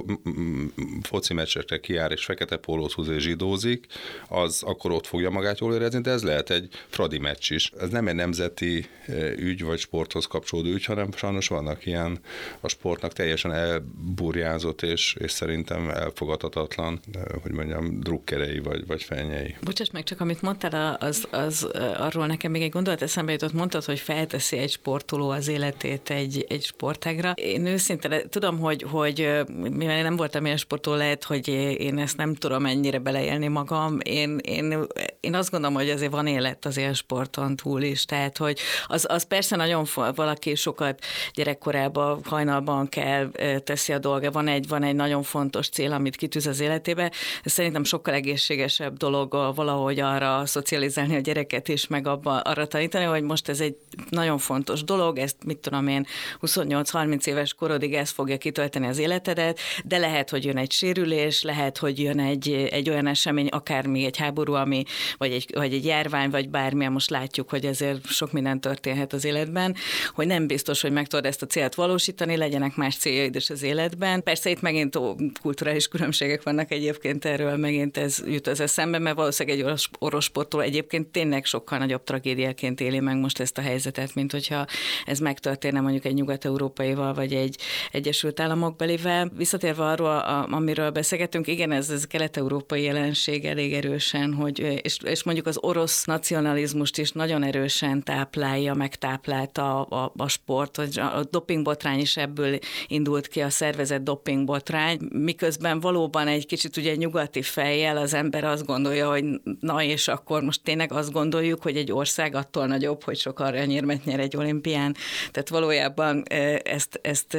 [1.01, 3.85] foci meccsekre kiár és fekete pólót húz és zsidózik,
[4.29, 7.71] az akkor ott fogja magát jól érezni, de ez lehet egy fradi meccs is.
[7.79, 8.89] Ez nem egy nemzeti
[9.35, 12.19] ügy vagy sporthoz kapcsolódó ügy, hanem sajnos vannak ilyen
[12.59, 16.99] a sportnak teljesen elburjázott és, és szerintem elfogadhatatlan,
[17.41, 19.55] hogy mondjam, drukkerei vagy, vagy fenyei.
[19.63, 23.83] Bocsáss meg, csak amit mondtál, az, az arról nekem még egy gondolat eszembe jutott, mondtad,
[23.83, 27.31] hogy felteszi egy sportoló az életét egy, egy sportágra.
[27.31, 32.17] Én őszintén tudom, hogy, hogy mivel én nem voltam ilyen sportoló, lehet, hogy én ezt
[32.17, 33.97] nem tudom ennyire beleélni magam.
[34.03, 34.87] Én, én,
[35.19, 39.23] én azt gondolom, hogy azért van élet az élsporton túl is, tehát hogy az, az
[39.23, 40.99] persze nagyon valaki sokat
[41.33, 43.31] gyerekkorában, hajnalban kell
[43.63, 47.11] teszi a dolga, van egy, van egy nagyon fontos cél, amit kitűz az életébe.
[47.43, 53.21] Szerintem sokkal egészségesebb dolog valahogy arra szocializálni a gyereket is, meg abba, arra tanítani, hogy
[53.21, 53.75] most ez egy
[54.09, 56.05] nagyon fontos dolog, ezt mit tudom én,
[56.41, 61.77] 28-30 éves korodig ez fogja kitölteni az életedet, de lehet, hogy jön egy sérülés, lehet,
[61.77, 64.83] hogy jön egy, egy olyan esemény, akármi egy háború, ami,
[65.17, 69.25] vagy egy, vagy egy járvány, vagy bármilyen, most látjuk, hogy ezért sok minden történhet az
[69.25, 69.75] életben,
[70.13, 73.63] hogy nem biztos, hogy meg tudod ezt a célt valósítani, legyenek más céljaid is az
[73.63, 74.23] életben.
[74.23, 79.15] Persze itt megint ó, kulturális különbségek vannak egyébként erről, megint ez jut az eszembe, mert
[79.15, 83.61] valószínűleg egy orosz, orosz sportoló egyébként tényleg sokkal nagyobb tragédiaként éli meg most ezt a
[83.61, 84.65] helyzetet, mint hogyha
[85.05, 87.57] ez megtörténne mondjuk egy nyugat-európaival, vagy egy
[87.91, 89.31] Egyesült Államok belivel.
[89.37, 90.17] Visszatérve arról,
[90.51, 96.05] amiről beszélgetünk, igen, ez, ez kelet-európai jelenség elég erősen, hogy, és, és mondjuk az orosz
[96.05, 102.59] nacionalizmust is nagyon erősen táplálja, megtáplálta a, a, a sport, hogy a dopingbotrány is ebből
[102.87, 108.65] indult ki a szervezet dopingbotrány, miközben valóban egy kicsit ugye nyugati fejjel az ember azt
[108.65, 109.23] gondolja, hogy
[109.59, 114.05] na és akkor most tényleg azt gondoljuk, hogy egy ország attól nagyobb, hogy sok aranyérmet
[114.05, 114.95] nyer egy olimpián.
[115.31, 116.23] Tehát valójában
[116.63, 117.37] ezt, ezt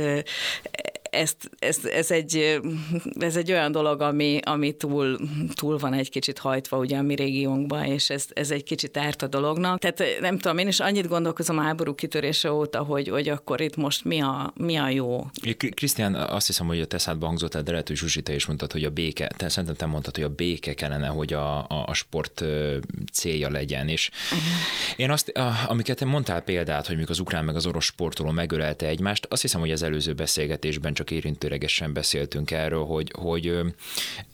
[1.12, 2.60] ezt, ez, ez, egy,
[3.18, 5.18] ez egy olyan dolog, ami, ami túl,
[5.54, 9.22] túl van egy kicsit hajtva ugye a mi régiónkban, és ez, ez egy kicsit árt
[9.22, 9.78] a dolognak.
[9.78, 13.76] Tehát nem tudom, én is annyit gondolkozom a háború kitörése óta, hogy, hogy akkor itt
[13.76, 15.26] most mi a, mi a jó.
[15.74, 18.46] Krisztián, azt hiszem, hogy a te szádba hangzott el, de lehet, hogy Zsuzsi, te is
[18.46, 21.84] mondtad, hogy a béke, te szerintem te mondtad, hogy a béke kellene, hogy a, a,
[21.86, 22.44] a sport
[23.12, 24.48] célja legyen, és uh-huh.
[24.96, 25.32] én azt,
[25.66, 29.60] amiket te mondtál példát, hogy az ukrán meg az orosz sportoló megölelte egymást, azt hiszem,
[29.60, 33.60] hogy az előző beszélgetésben csak érintőlegesen beszéltünk erről, hogy, hogy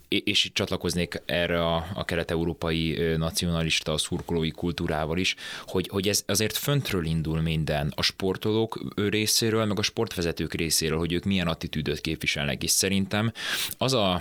[0.09, 5.35] és itt csatlakoznék erre a, a kelet-európai nacionalista a szurkolói kultúrával is,
[5.67, 11.13] hogy, hogy ez azért föntről indul minden a sportolók részéről, meg a sportvezetők részéről, hogy
[11.13, 13.33] ők milyen attitűdöt képviselnek, és szerintem
[13.79, 14.21] az a,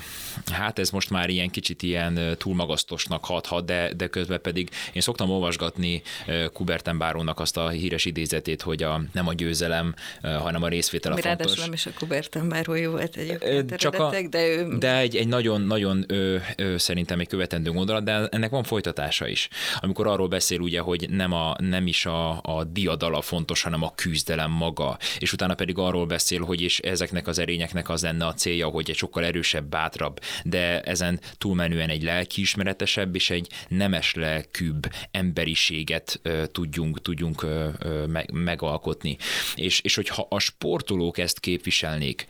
[0.51, 5.29] hát ez most már ilyen kicsit ilyen túlmagasztosnak hathat, de, de közben pedig én szoktam
[5.29, 6.01] olvasgatni
[6.53, 11.17] Kuberten Bárónak azt a híres idézetét, hogy a, nem a győzelem, hanem a részvétel a
[11.17, 11.57] fontos.
[11.57, 14.77] nem is a Kuberten Báró jó volt egyébként Csak a, de ő...
[14.77, 19.27] De egy, egy nagyon, nagyon ö, ö, szerintem egy követendő gondolat, de ennek van folytatása
[19.27, 19.49] is.
[19.79, 23.93] Amikor arról beszél ugye, hogy nem, a, nem is a, a diadala fontos, hanem a
[23.95, 28.33] küzdelem maga, és utána pedig arról beszél, hogy és ezeknek az erényeknek az lenne a
[28.33, 34.91] célja, hogy egy sokkal erősebb, bátrabb, de ezen túlmenően egy lelkiismeretesebb és egy nemes lelkűbb
[35.11, 39.17] emberiséget ö, tudjunk, tudjunk ö, ö, meg, megalkotni.
[39.55, 42.27] És, és hogyha a sportolók ezt képviselnék,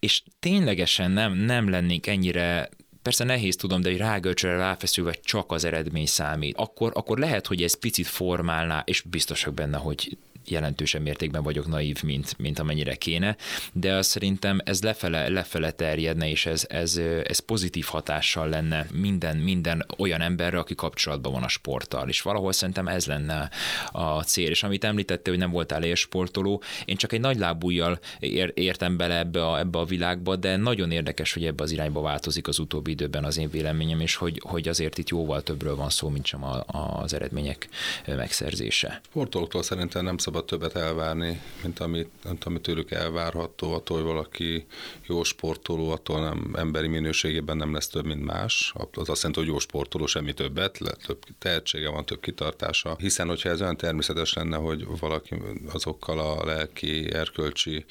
[0.00, 2.68] és ténylegesen nem, nem lennénk ennyire
[3.02, 7.62] persze nehéz tudom, de egy rágölcsőre ráfeszülve csak az eredmény számít, akkor, akkor lehet, hogy
[7.62, 13.36] ez picit formálná, és biztosak benne, hogy jelentősebb mértékben vagyok naív, mint, mint amennyire kéne,
[13.72, 19.36] de azt szerintem ez lefele, lefele terjedne, és ez, ez, ez pozitív hatással lenne minden,
[19.36, 23.50] minden olyan emberre, aki kapcsolatban van a sporttal, és valahol szerintem ez lenne
[23.92, 24.50] a cél.
[24.50, 29.18] És amit említette, hogy nem voltál élsportoló, én csak egy nagy lábújjal ér, értem bele
[29.18, 32.90] ebbe a, ebbe a világba, de nagyon érdekes, hogy ebbe az irányba változik az utóbbi
[32.90, 36.44] időben az én véleményem, és hogy, hogy azért itt jóval többről van szó, mint sem
[36.44, 36.64] a,
[37.02, 37.68] az eredmények
[38.06, 39.00] megszerzése.
[39.08, 44.66] Sportolóktól szerintem nem szabad többet elvárni, mint amit, mint amit tőlük elvárható, attól, hogy valaki
[45.06, 48.72] jó sportoló, attól nem emberi minőségében nem lesz több, mint más.
[48.74, 52.96] Az azt jelenti, hogy jó sportoló semmi többet, le, több tehetsége van, több kitartása.
[52.98, 55.34] Hiszen, hogyha ez olyan természetes lenne, hogy valaki
[55.72, 57.84] azokkal a lelki, erkölcsi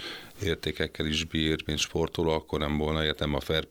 [0.44, 3.68] értékekkel is bír, mint sportoló, akkor nem volna értem a fair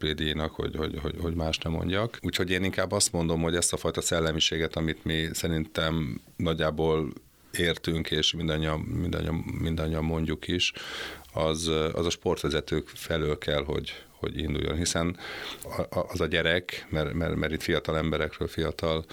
[0.50, 2.18] hogy, hogy, hogy, hogy más nem mondjak.
[2.22, 7.12] Úgyhogy én inkább azt mondom, hogy ezt a fajta szellemiséget, amit mi szerintem nagyjából
[7.58, 10.72] értünk, és mindannyian, mindannyian, mindannyian mondjuk is,
[11.32, 15.16] az, az a sportvezetők felől kell, hogy, hogy induljon, hiszen
[15.88, 19.04] az a gyerek, mert, mert, mert itt fiatal emberekről, fiatal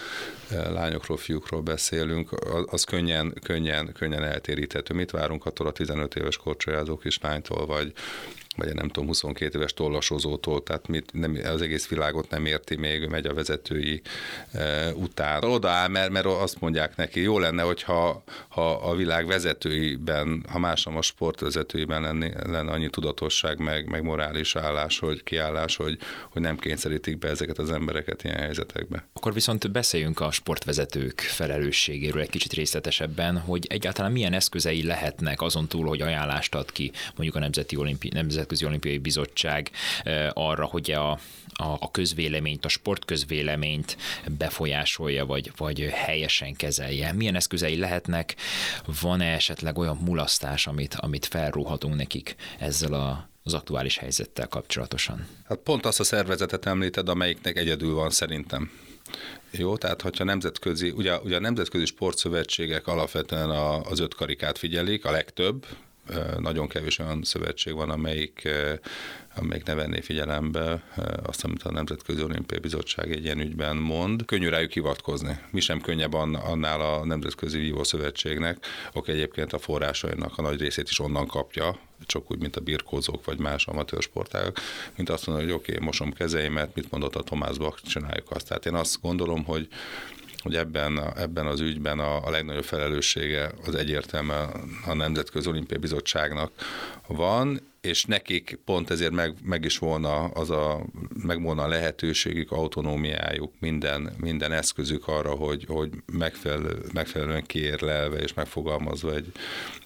[0.50, 2.30] eh, lányokról, fiúkról beszélünk,
[2.66, 4.94] az könnyen, könnyen, könnyen eltéríthető.
[4.94, 7.94] Mit várunk attól a 15 éves korcsolyázó kislánytól, vagy,
[8.56, 13.08] vagy nem tudom, 22 éves tollasozótól, tehát mit, nem, az egész világot nem érti még,
[13.08, 14.02] megy a vezetői
[14.52, 15.44] e, után.
[15.44, 20.86] Odaáll, mert, mert azt mondják neki, jó lenne, hogyha ha a világ vezetőiben, ha más
[20.86, 25.98] a sportvezetőiben lenne, lenne annyi tudatosság, meg, meg morális állás, hogy kiállás, hogy,
[26.30, 29.08] hogy nem kényszerítik be ezeket az embereket ilyen helyzetekbe.
[29.14, 35.68] Akkor viszont beszéljünk a sportvezetők felelősségéről egy kicsit részletesebben, hogy egyáltalán milyen eszközei lehetnek azon
[35.68, 39.72] túl, hogy ajánlást ad ki mondjuk a Nemzeti Olimpi, Nemzeti Nemzetközi Olimpiai Bizottság
[40.34, 41.12] arra, hogy a,
[41.54, 43.98] a, a közvéleményt, a sportközvéleményt
[44.38, 47.14] befolyásolja, vagy, vagy helyesen kezelje.
[47.14, 48.36] Milyen eszközei lehetnek?
[49.02, 55.28] Van-e esetleg olyan mulasztás, amit, amit felrúhatunk nekik ezzel a, az aktuális helyzettel kapcsolatosan?
[55.48, 58.72] Hát pont azt a szervezetet említed, amelyiknek egyedül van szerintem.
[59.52, 65.06] Jó, tehát hogyha nemzetközi, ugye, ugye a nemzetközi sportszövetségek alapvetően a, az öt karikát figyelik,
[65.06, 65.66] a legtöbb,
[66.40, 68.50] nagyon kevés olyan szövetség van, amelyik,
[69.36, 70.84] amelyik ne venné figyelembe
[71.24, 74.26] azt, amit a Nemzetközi Olimpiai Bizottság egy ilyen ügyben mond.
[74.26, 75.40] Könnyű rájuk hivatkozni.
[75.52, 80.90] Mi sem könnyebb annál a Nemzetközi Vívó Szövetségnek, aki egyébként a forrásainak a nagy részét
[80.90, 84.58] is onnan kapja, csak úgy, mint a birkózók vagy más amatőr sportágok,
[84.96, 88.48] mint azt mondani, hogy oké, okay, mosom kezeimet, mit mondott a Tomás Bach, csináljuk azt.
[88.48, 89.68] Tehát én azt gondolom, hogy
[90.46, 94.50] hogy ebben, ebben az ügyben a, a legnagyobb felelőssége az egyértelműen
[94.86, 96.52] a Nemzetközi Olimpiai Bizottságnak
[97.08, 100.86] van, és nekik pont ezért meg, meg is volna az a,
[101.24, 108.34] meg volna a lehetőségük, autonómiájuk, minden, minden eszközük arra, hogy, hogy megfelelő, megfelelően kiérlelve és
[108.34, 109.32] megfogalmazva egy,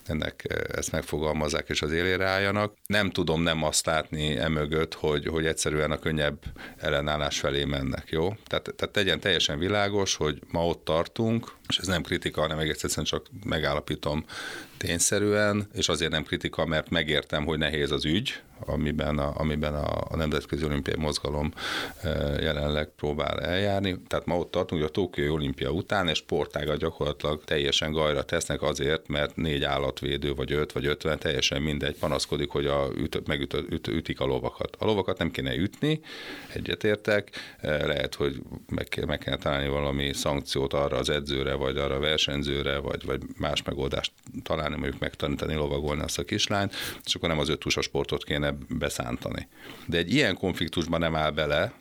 [0.06, 2.74] ennek ezt megfogalmazzák és az élére álljanak.
[2.86, 6.40] Nem tudom nem azt látni emögött, hogy, hogy egyszerűen a könnyebb
[6.78, 8.36] ellenállás felé mennek, jó?
[8.48, 12.84] Tehát, tehát tegyen teljesen világos, hogy ma ott tartunk, és ez nem kritika, hanem egész
[12.84, 14.26] egyszerűen csak megállapítom
[14.80, 20.04] tényszerűen, és azért nem kritika, mert megértem, hogy nehéz az ügy, amiben a, amiben a,
[20.10, 21.54] a Nemzetközi Olimpiai Mozgalom
[22.02, 22.10] e,
[22.42, 24.02] jelenleg próbál eljárni.
[24.08, 28.62] Tehát ma ott tartunk, hogy a Tokiói Olimpia után és sportágat gyakorlatilag teljesen gajra tesznek
[28.62, 33.54] azért, mert négy állatvédő, vagy öt, vagy ötven, teljesen mindegy, panaszkodik, hogy a üt, megüt,
[33.54, 34.76] üt, ütik a lovakat.
[34.80, 36.02] A lovakat nem kéne ütni,
[36.54, 37.30] egyetértek,
[37.62, 42.00] e, lehet, hogy meg, meg kell találni valami szankciót arra az edzőre, vagy arra a
[42.00, 44.12] versenyzőre, vagy, vagy más megoldást
[44.44, 46.74] találni, mondjuk megtanítani lovagolni azt a kislányt,
[47.06, 49.48] és akkor nem az öt sportot kéne beszántani.
[49.86, 51.74] De egy ilyen konfliktusban nem áll bele,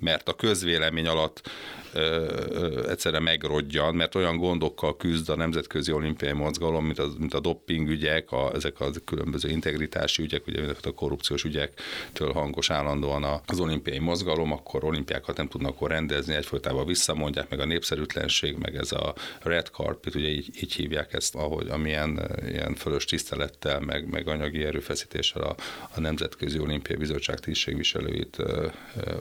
[0.00, 1.50] mert a közvélemény alatt
[1.92, 2.00] ö,
[2.48, 7.40] ö, egyszerre megrodjan, mert olyan gondokkal küzd a Nemzetközi Olimpiai Mozgalom, mint, az, mint a
[7.40, 13.60] dopping ügyek, a, ezek a különböző integritási ügyek, ugye a korrupciós ügyektől hangos állandóan az
[13.60, 18.92] olimpiai mozgalom, akkor olimpiákat nem tudnak akkor rendezni, egyfolytában visszamondják, meg a népszerűtlenség, meg ez
[18.92, 24.28] a red carpet, ugye így, így hívják ezt, ahogy amilyen ilyen fölös tisztelettel, meg, meg
[24.28, 25.54] anyagi erőfeszítéssel a,
[25.94, 28.36] a Nemzetközi Olimpiai Bizottság tisztségviselőit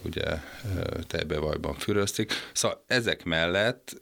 [0.02, 0.24] ugye
[1.08, 2.34] tejbevajban füröztik.
[2.54, 4.02] Szóval ezek mellett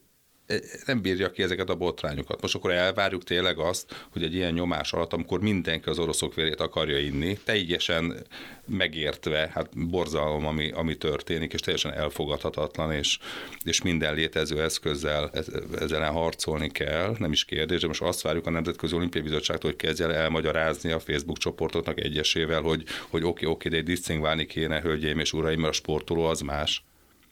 [0.86, 2.42] nem bírja ki ezeket a botrányokat.
[2.42, 6.60] Most akkor elvárjuk tényleg azt, hogy egy ilyen nyomás alatt, amikor mindenki az oroszok vérét
[6.60, 8.26] akarja inni, teljesen
[8.68, 13.20] megértve, hát borzalom, ami, ami történik, és teljesen elfogadhatatlan, és,
[13.64, 15.32] és minden létező eszközzel
[15.80, 19.80] ezzel harcolni kell, nem is kérdés, de most azt várjuk a Nemzetközi Olimpiai Bizottságtól, hogy
[19.80, 24.82] kezdje el elmagyarázni a Facebook csoportoknak egyesével, hogy, hogy oké, oké, de egy disztingválni kéne,
[24.82, 26.84] hölgyeim és uraim, mert a sportoló az más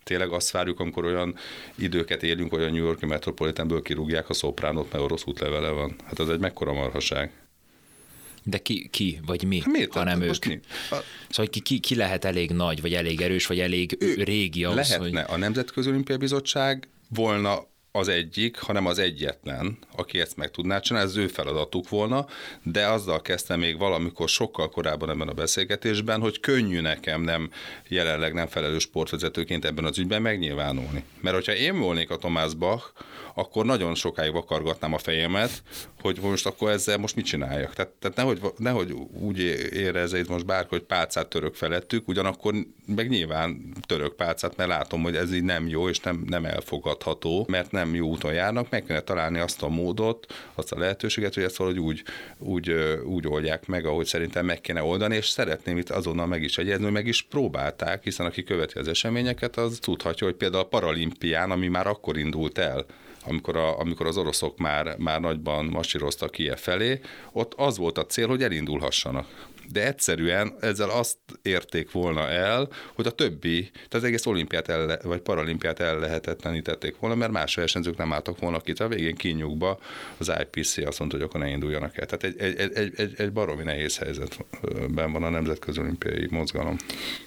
[0.04, 1.36] tényleg azt várjuk, amikor olyan
[1.76, 5.96] időket élünk, hogy a New Yorki Metropolitanből kirúgják a szopránot, mert orosz útlevele van.
[6.06, 7.32] Hát az egy mekkora marhaság.
[8.44, 9.94] De ki, ki vagy mi, Miért?
[9.94, 10.46] hanem ők.
[10.46, 10.60] Mi?
[10.92, 10.96] A...
[11.30, 14.90] Szóval ki, ki, ki lehet elég nagy, vagy elég erős, vagy elég ő régi ahhoz,
[14.90, 15.22] Lehetne.
[15.22, 15.34] Hogy...
[15.34, 21.10] A Nemzetközi Olimpiai Bizottság volna az egyik, hanem az egyetlen, aki ezt meg tudná csinálni,
[21.10, 22.26] ez az ő feladatuk volna,
[22.64, 27.50] de azzal kezdtem még valamikor sokkal korábban ebben a beszélgetésben, hogy könnyű nekem nem
[27.88, 31.04] jelenleg nem felelős sportvezetőként ebben az ügyben megnyilvánulni.
[31.22, 32.86] Mert hogyha én volnék a Tomás Bach,
[33.34, 35.64] akkor nagyon sokáig vakargatnám a fejemet,
[36.02, 37.74] hogy most akkor ezzel most mit csináljak.
[37.74, 38.92] Tehát, tehát nehogy, nehogy
[39.22, 39.40] úgy
[39.74, 42.54] érezze itt most bárki, hogy pálcát török felettük, ugyanakkor
[42.96, 47.46] meg nyilván török pálcát, mert látom, hogy ez így nem jó, és nem, nem elfogadható,
[47.50, 51.44] mert nem jó úton járnak, meg kellene találni azt a módot, azt a lehetőséget, hogy
[51.44, 52.04] ezt valahogy úgy,
[52.38, 52.72] úgy,
[53.06, 56.84] úgy oldják meg, ahogy szerintem meg kéne oldani, és szeretném itt azonnal meg is egyezni,
[56.84, 61.52] hogy meg is próbálták, hiszen aki követi az eseményeket, az tudhatja, hogy például a paralimpián,
[61.52, 62.86] ami már akkor indult el,
[63.26, 67.00] amikor, a, amikor az oroszok már, már nagyban masíroztak Kiev felé,
[67.32, 73.08] ott az volt a cél, hogy elindulhassanak de egyszerűen ezzel azt érték volna el, hogy
[73.08, 77.98] a többi, tehát az egész olimpiát el, vagy paralimpiát el lehetetlenítették volna, mert más versenyzők
[77.98, 78.74] nem álltak volna ki.
[78.78, 79.80] A végén kinyugba
[80.18, 82.06] az IPC azt mondta, hogy akkor ne induljanak el.
[82.06, 86.78] Tehát egy, egy, egy, egy, egy baromi nehéz helyzetben van a nemzetközi olimpiai mozgalom.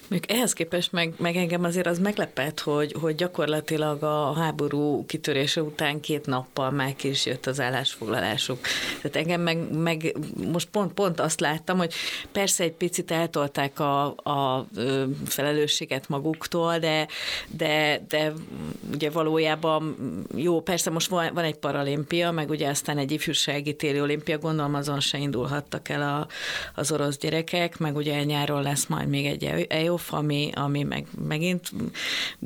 [0.07, 5.61] Még ehhez képest meg, meg engem azért az meglepett, hogy, hogy gyakorlatilag a háború kitörése
[5.61, 8.59] után két nappal meg is jött az állásfoglalásuk.
[9.01, 10.15] Tehát engem meg, meg
[10.51, 11.93] most pont, pont azt láttam, hogy
[12.35, 14.67] persze egy picit eltolták a, a
[15.25, 17.07] felelősséget maguktól, de,
[17.47, 18.33] de, de
[18.93, 19.95] ugye valójában
[20.35, 24.73] jó, persze most van, van egy paralimpia, meg ugye aztán egy ifjúsági téli olimpia, gondolom
[24.75, 26.27] azon se indulhattak el a,
[26.81, 31.71] az orosz gyerekek, meg ugye nyáron lesz majd még egy EOF, ami, ami meg, megint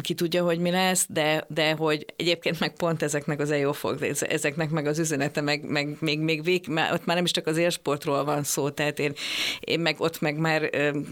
[0.02, 3.86] ki tudja, hogy mi lesz, de, de hogy egyébként meg pont ezeknek az EOF,
[4.20, 7.58] ezeknek meg az üzenete, meg, meg még, még vég, ott már nem is csak az
[7.58, 9.14] élsportról van szó, tehát én,
[9.60, 10.70] én meg ott meg már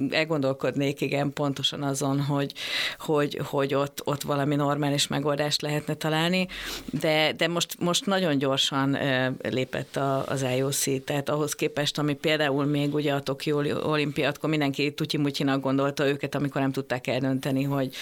[0.10, 2.54] elgondolkodnék, igen, pontosan azon, hogy,
[3.00, 6.48] hogy, hogy ott, ott valami normális megoldást lehetne találni,
[6.86, 8.98] de, de most, most nagyon gyorsan
[9.42, 15.62] lépett az IOC, tehát ahhoz képest, ami például még ugye a Tokió olimpiatkor mindenki tutyimutyinak
[15.62, 17.96] gondolta őket, amikor nem tudták eldönteni, hogy,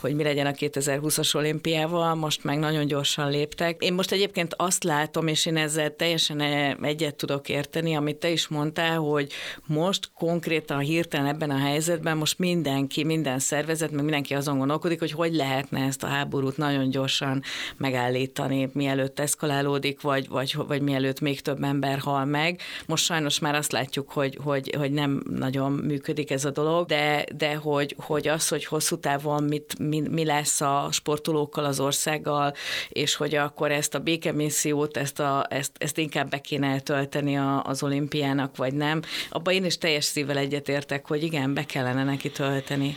[0.00, 3.82] hogy mi legyen a 2020-as olimpiával, most meg nagyon gyorsan léptek.
[3.82, 6.40] Én most egyébként azt látom, és én ezzel teljesen
[6.82, 9.32] egyet tudok érteni, amit te is mondtál, hogy
[9.66, 15.12] most konkrétan hirtelen ebben a helyzetben most mindenki, minden szervezet, meg mindenki azon gondolkodik, hogy
[15.12, 17.42] hogy lehetne ezt a háborút nagyon gyorsan
[17.76, 22.60] megállítani, mielőtt eszkalálódik, vagy, vagy, vagy mielőtt még több ember hal meg.
[22.86, 27.24] Most sajnos már azt látjuk, hogy, hogy, hogy nem nagyon működik ez a dolog, de,
[27.36, 32.54] de hogy, hogy az, hogy hosszú távon mit, mi, mi lesz a sportolókkal, az országgal,
[32.88, 36.82] és hogy akkor ezt a békemissziót, ezt, a, ezt, ezt inkább be kéne
[37.24, 39.00] a, az olimpiának, vagy nem.
[39.30, 42.96] Abban én is teljes szívvel egyetértek, hogy igen, be kellene neki tölteni.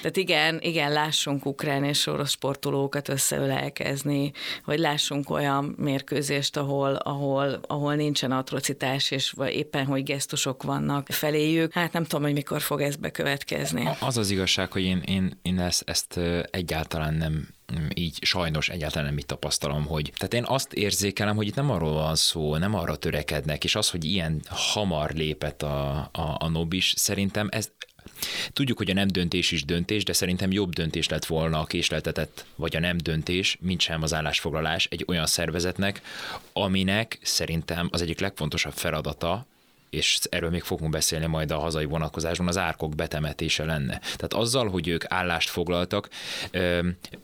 [0.00, 4.32] Tehát igen, igen, lássunk ukrán és orosz sportolókat összeölelkezni,
[4.64, 11.06] vagy lássunk olyan mérkőzést, ahol, ahol, ahol nincsen atrocitás, és vagy éppen, hogy gesztusok vannak
[11.06, 11.72] feléjük.
[11.72, 13.88] Hát nem tudom, hogy mikor fog ez bekövetkezni.
[14.00, 16.20] Az az igazság, hogy én, én, én ezt, ezt
[16.50, 17.48] egyáltalán nem
[17.94, 21.92] így sajnos egyáltalán nem itt tapasztalom, hogy tehát én azt érzékelem, hogy itt nem arról
[21.92, 26.94] van szó, nem arra törekednek, és az, hogy ilyen hamar lépett a, a, a Nobis,
[26.96, 27.70] szerintem ez
[28.52, 32.46] Tudjuk, hogy a nem döntés is döntés, de szerintem jobb döntés lett volna a késleltetett,
[32.54, 36.02] vagy a nem döntés, mint sem az állásfoglalás egy olyan szervezetnek,
[36.52, 39.46] aminek szerintem az egyik legfontosabb feladata,
[39.94, 43.98] és erről még fogunk beszélni majd a hazai vonatkozásban, az árkok betemetése lenne.
[43.98, 46.08] Tehát azzal, hogy ők állást foglaltak,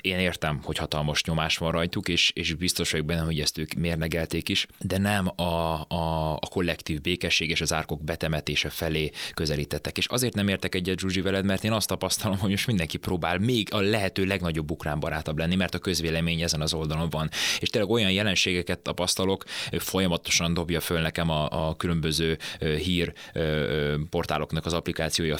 [0.01, 3.73] én értem, hogy hatalmas nyomás van rajtuk, és, és biztos vagyok benne, hogy ezt ők
[3.73, 5.43] mérnegelték is, de nem a,
[5.89, 9.99] a, a kollektív békesség és az árkok betemetése felé közelítettek.
[9.99, 13.39] És azért nem értek egyet Zsuzsi veled, mert én azt tapasztalom, hogy most mindenki próbál
[13.39, 17.29] még a lehető legnagyobb ukrán barátabb lenni, mert a közvélemény ezen az oldalon van.
[17.59, 19.45] És tényleg olyan jelenségeket tapasztalok,
[19.79, 23.13] folyamatosan dobja föl nekem a, a különböző hír
[24.11, 25.39] portáloknak az applikációja, a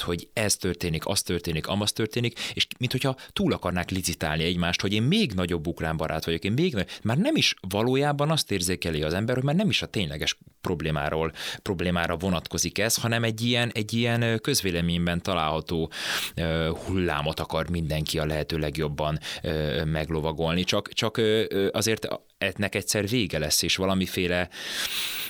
[0.00, 4.92] hogy ez történik, az történik, amaz történik, és mint hogyha túl akarnák licitálni egymást, hogy
[4.92, 9.14] én még nagyobb ukrán barát vagyok, én még már nem is valójában azt érzékeli az
[9.14, 13.92] ember, hogy már nem is a tényleges problémáról, problémára vonatkozik ez, hanem egy ilyen, egy
[13.92, 15.90] ilyen közvéleményben található
[16.86, 19.18] hullámot akar mindenki a lehető legjobban
[19.84, 20.64] meglovagolni.
[20.64, 21.20] Csak, csak
[21.70, 22.08] azért
[22.42, 24.48] ennek egyszer vége lesz, és valamiféle,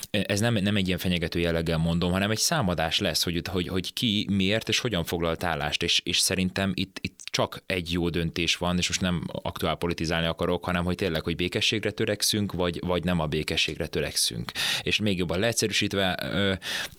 [0.09, 3.93] ez nem, nem egy ilyen fenyegető jelleggel mondom, hanem egy számadás lesz, hogy, hogy, hogy
[3.93, 8.55] ki miért és hogyan foglalt állást, és, és szerintem itt, itt csak egy jó döntés
[8.55, 13.03] van, és most nem aktuál politizálni akarok, hanem hogy tényleg, hogy békességre törekszünk, vagy, vagy
[13.03, 14.51] nem a békességre törekszünk.
[14.81, 16.17] És még jobban leegyszerűsítve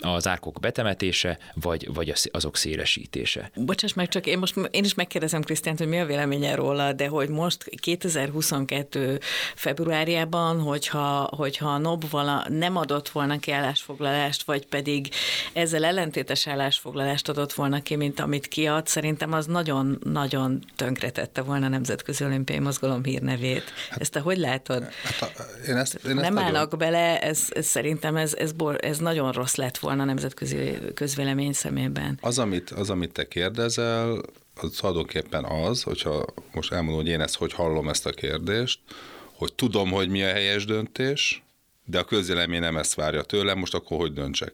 [0.00, 3.50] az árkok betemetése, vagy, vagy azok szélesítése.
[3.54, 7.06] Bocsáss meg, csak én most én is megkérdezem Krisztiánt, hogy mi a véleménye róla, de
[7.06, 9.20] hogy most 2022
[9.54, 15.08] februárjában, hogyha, hogyha a NOB vala nem adott volna ki állásfoglalást, vagy pedig
[15.52, 21.66] ezzel ellentétes állásfoglalást adott volna ki, mint amit kiad, szerintem az nagyon, nagyon tönkretette volna
[21.66, 23.62] a Nemzetközi Olimpiai Mozgalom hírnevét.
[23.90, 24.84] Hát, ezt te hogy látod?
[25.20, 26.38] Hát, én ezt, én ezt nem nagyon...
[26.38, 30.78] állnak bele, ez, ez szerintem ez, ez, bor, ez nagyon rossz lett volna a nemzetközi
[30.94, 32.18] közvélemény szemében.
[32.20, 34.20] Az, amit, az, amit te kérdezel,
[34.54, 38.80] az tulajdonképpen az, hogyha most elmondom, hogy én ezt hogy hallom ezt a kérdést,
[39.32, 41.42] hogy tudom, hogy mi a helyes döntés,
[41.84, 44.52] de a közvélemény nem ezt várja tőlem, most akkor hogy döntsek?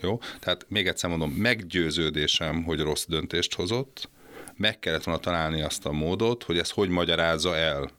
[0.00, 0.20] Jó?
[0.40, 4.08] Tehát még egyszer mondom, meggyőződésem, hogy rossz döntést hozott,
[4.56, 7.90] meg kellett volna találni azt a módot, hogy ezt hogy magyarázza el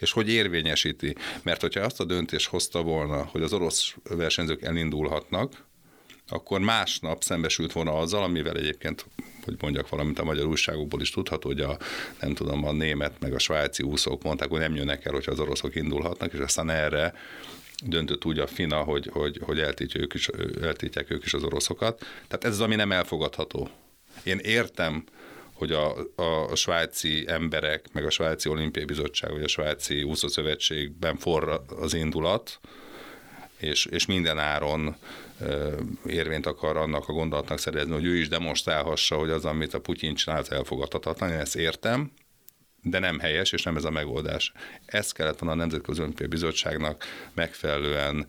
[0.00, 1.14] és hogy érvényesíti.
[1.42, 5.64] Mert hogyha azt a döntést hozta volna, hogy az orosz versenyzők elindulhatnak,
[6.28, 9.06] akkor másnap szembesült volna azzal, amivel egyébként
[9.44, 11.78] hogy mondjak valamit a magyar újságokból is tudható, hogy a,
[12.20, 15.40] nem tudom, a német meg a svájci úszók mondták, hogy nem jönnek el, hogyha az
[15.40, 17.14] oroszok indulhatnak, és aztán erre
[17.84, 20.28] döntött úgy a FINA, hogy, hogy, hogy eltiltják, ők is,
[20.62, 21.98] eltiltják ők is az oroszokat.
[21.98, 23.68] Tehát ez az, ami nem elfogadható.
[24.22, 25.04] Én értem,
[25.60, 31.16] hogy a, a, a svájci emberek, meg a svájci olimpiai bizottság, vagy a svájci úszószövetségben
[31.16, 32.60] forra az indulat,
[33.58, 34.96] és, és minden áron
[36.06, 40.14] érvényt akar annak a gondolatnak szerezni, hogy ő is demonstrálhassa, hogy az, amit a Putyin
[40.14, 41.30] csinált, elfogadhatatlan.
[41.30, 42.12] Én ezt értem,
[42.82, 44.52] de nem helyes, és nem ez a megoldás.
[44.86, 47.04] Ezt kellett volna a Nemzetközi Olimpiai Bizottságnak
[47.34, 48.26] megfelelően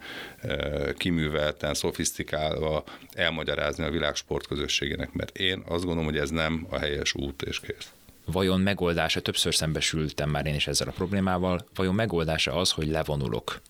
[0.97, 2.83] kiművelten, szofisztikálva
[3.13, 7.59] elmagyarázni a világ sportközösségének, mert én azt gondolom, hogy ez nem a helyes út és
[7.59, 7.91] kész
[8.25, 13.61] vajon megoldása, többször szembesültem már én is ezzel a problémával, vajon megoldása az, hogy levonulok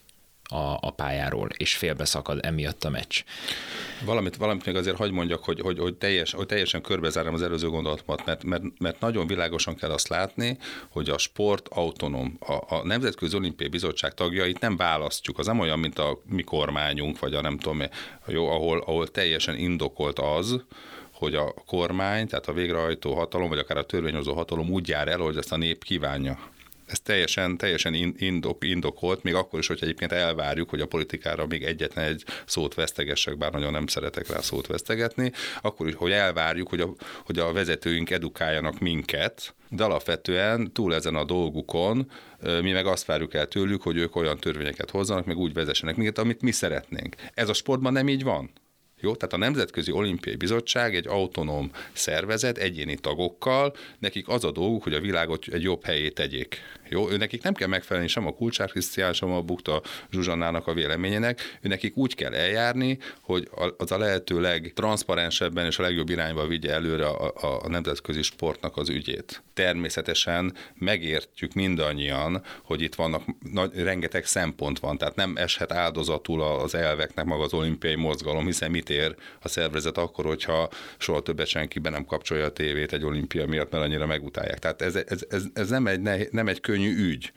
[0.51, 3.23] a, a pályáról, és félbeszakad emiatt a meccs.
[4.05, 7.69] Valamit, valamit még azért hagyd mondjak, hogy, hogy, hogy, teljes, hogy teljesen körbezárom az előző
[7.69, 10.57] gondolatomat, mert, mert, mert nagyon világosan kell azt látni,
[10.89, 12.37] hogy a sport autonóm.
[12.39, 15.39] A, a Nemzetközi Olimpiai Bizottság tagjait nem választjuk.
[15.39, 17.81] Az nem olyan, mint a mi kormányunk, vagy a nem tudom,
[18.27, 20.63] jó, ahol, ahol teljesen indokolt az,
[21.11, 25.19] hogy a kormány, tehát a végrehajtó hatalom, vagy akár a törvényhozó hatalom úgy jár el,
[25.19, 26.50] hogy ezt a nép kívánja
[26.91, 31.63] ez teljesen, teljesen indok, indokolt, még akkor is, hogy egyébként elvárjuk, hogy a politikára még
[31.63, 35.31] egyetlen egy szót vesztegessek, bár nagyon nem szeretek rá szót vesztegetni,
[35.61, 36.93] akkor is, hogy elvárjuk, hogy a,
[37.25, 42.11] hogy a vezetőink edukáljanak minket, de alapvetően túl ezen a dolgukon
[42.61, 46.17] mi meg azt várjuk el tőlük, hogy ők olyan törvényeket hozzanak, meg úgy vezessenek minket,
[46.17, 47.15] amit mi szeretnénk.
[47.33, 48.51] Ez a sportban nem így van.
[49.01, 49.15] Jó?
[49.15, 54.93] Tehát a Nemzetközi Olimpiai Bizottság egy autonóm szervezet, egyéni tagokkal, nekik az a dolguk, hogy
[54.93, 56.57] a világot egy jobb helyé tegyék.
[56.93, 57.09] Jó?
[57.09, 59.81] Ő nekik nem kell megfelelni sem a Kulcsár Krisztián, sem a Bukta
[60.11, 65.81] Zsuzsannának a véleményének, ő nekik úgy kell eljárni, hogy az a lehető legtranszparensebben és a
[65.81, 69.41] legjobb irányba vigye előre a, a, a nemzetközi sportnak az ügyét.
[69.53, 76.75] Természetesen megértjük mindannyian, hogy itt vannak nagy, rengeteg szempont van, tehát nem eshet áldozatul az
[76.75, 81.79] elveknek maga az olimpiai mozgalom, hiszen mit ér a szervezet akkor, hogyha soha többet senki
[81.79, 84.59] be nem kapcsolja a tévét egy olimpia miatt, mert annyira megutálják.
[84.59, 87.31] Tehát ez, ez, ez, ez nem, egy, nem egy könnyű ügy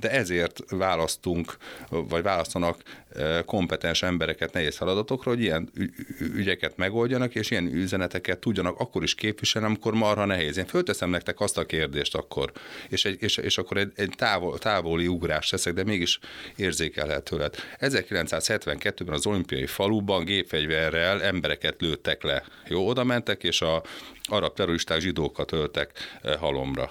[0.00, 1.56] de ezért választunk,
[1.88, 2.82] vagy választanak
[3.14, 5.70] e, kompetens embereket nehéz feladatokra, hogy ilyen
[6.18, 10.56] ügyeket megoldjanak, és ilyen üzeneteket tudjanak akkor is képviselni, amikor marha nehéz.
[10.56, 12.52] Én fölteszem nektek azt a kérdést akkor,
[12.88, 16.18] és, egy, és, és akkor egy, egy távol, távoli ugrás teszek, de mégis
[16.56, 17.56] érzékelhető lett.
[17.80, 22.42] 1972-ben az olimpiai faluban gépfegyverrel embereket lőttek le.
[22.68, 23.82] Jó, oda mentek, és a
[24.22, 26.90] arab terroristák zsidókat öltek e, halomra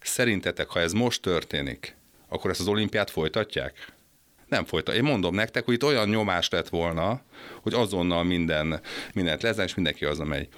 [0.00, 1.96] Szerintetek, ha ez most történik,
[2.28, 3.92] akkor ezt az olimpiát folytatják?
[4.48, 4.94] Nem folytat.
[4.94, 7.22] Én mondom nektek, hogy itt olyan nyomás lett volna,
[7.62, 8.80] hogy azonnal minden,
[9.14, 10.48] mindent lezen, és mindenki az megy.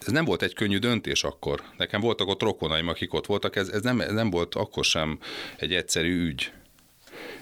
[0.00, 1.62] Ez nem volt egy könnyű döntés akkor.
[1.76, 5.18] Nekem voltak ott rokonaim, akik ott voltak, ez, ez nem, ez nem volt akkor sem
[5.56, 6.52] egy egyszerű ügy.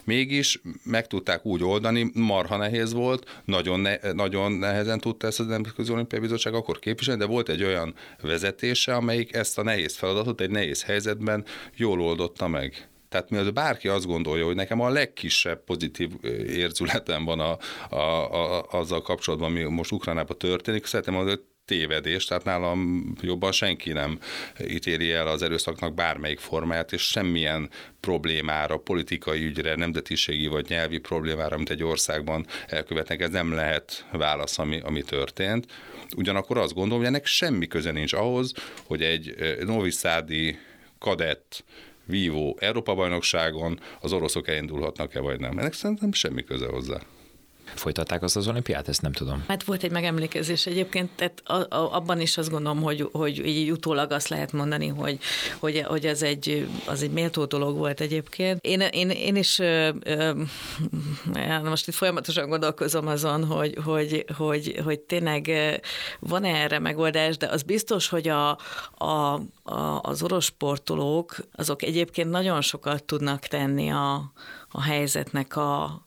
[0.05, 5.45] Mégis meg tudták úgy oldani, marha nehéz volt, nagyon, ne, nagyon nehezen tudta ezt a
[5.45, 10.41] Nemzetközi Olimpiai Bizottság akkor képviselni, de volt egy olyan vezetése, amelyik ezt a nehéz feladatot
[10.41, 11.45] egy nehéz helyzetben
[11.77, 12.89] jól oldotta meg.
[13.09, 16.11] Tehát mielőtt bárki azt gondolja, hogy nekem a legkisebb pozitív
[16.47, 17.59] érzületem van a,
[17.91, 23.93] a, a, azzal kapcsolatban, ami most Ukránában történik, szeretném hogy tévedés, tehát nálam jobban senki
[23.93, 24.19] nem
[24.67, 31.57] ítéli el az erőszaknak bármelyik formáját, és semmilyen problémára, politikai ügyre, nemzetiségi vagy nyelvi problémára,
[31.57, 35.67] amit egy országban elkövetnek, ez nem lehet válasz, ami, ami történt.
[36.17, 38.53] Ugyanakkor azt gondolom, hogy ennek semmi köze nincs ahhoz,
[38.87, 39.35] hogy egy
[39.65, 40.59] noviszádi
[40.99, 41.65] kadett
[42.05, 45.59] vívó Európa-bajnokságon az oroszok elindulhatnak-e vagy nem.
[45.59, 47.01] Ennek szerintem semmi köze hozzá.
[47.75, 48.89] Folytatták azt az olimpiát?
[48.89, 49.45] Ezt nem tudom.
[49.49, 53.70] Hát volt egy megemlékezés egyébként, tehát a, a, abban is azt gondolom, hogy, hogy így
[53.70, 55.18] utólag azt lehet mondani, hogy,
[55.59, 58.59] hogy, hogy ez egy, az egy méltó dolog volt egyébként.
[58.64, 60.33] Én, én, én is ö, ö,
[61.64, 65.51] most itt folyamatosan gondolkozom azon, hogy, hogy, hogy, hogy tényleg
[66.20, 68.59] van -e erre megoldás, de az biztos, hogy a,
[68.95, 74.33] a, a, az orosz sportolók, azok egyébként nagyon sokat tudnak tenni a,
[74.68, 76.05] a helyzetnek a,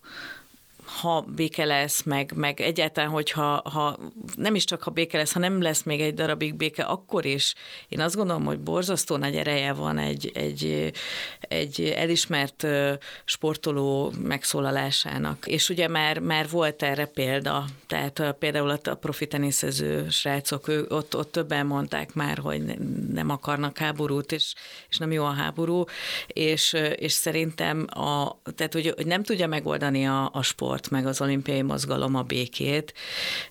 [1.02, 3.98] ha béke lesz, meg, meg egyáltalán, hogyha ha
[4.36, 7.54] nem is csak ha béke lesz, ha nem lesz még egy darabig béke, akkor is.
[7.88, 10.91] Én azt gondolom, hogy borzasztó nagy ereje van egy, egy,
[11.39, 12.68] egy elismert
[13.26, 15.48] sportoló megszólalásának.
[15.48, 21.16] És ugye már, már volt erre példa, tehát például a profi teniszező srácok, ő, ott,
[21.16, 22.64] ott többen mondták már, hogy
[23.14, 24.54] nem akarnak háborút, és,
[24.89, 25.84] és nem jó a háború,
[26.28, 31.21] és, és szerintem a, tehát, hogy, hogy nem tudja megoldani a, a sport, meg az
[31.21, 32.93] olimpiai mozgalom a békét,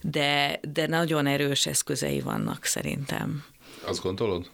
[0.01, 3.45] de, de nagyon erős eszközei vannak szerintem.
[3.85, 4.51] Azt gondolod?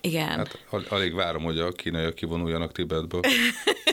[0.00, 0.28] Igen.
[0.28, 0.58] Hát
[0.88, 3.20] alig várom, hogy a kínaiak kivonuljanak Tibetből.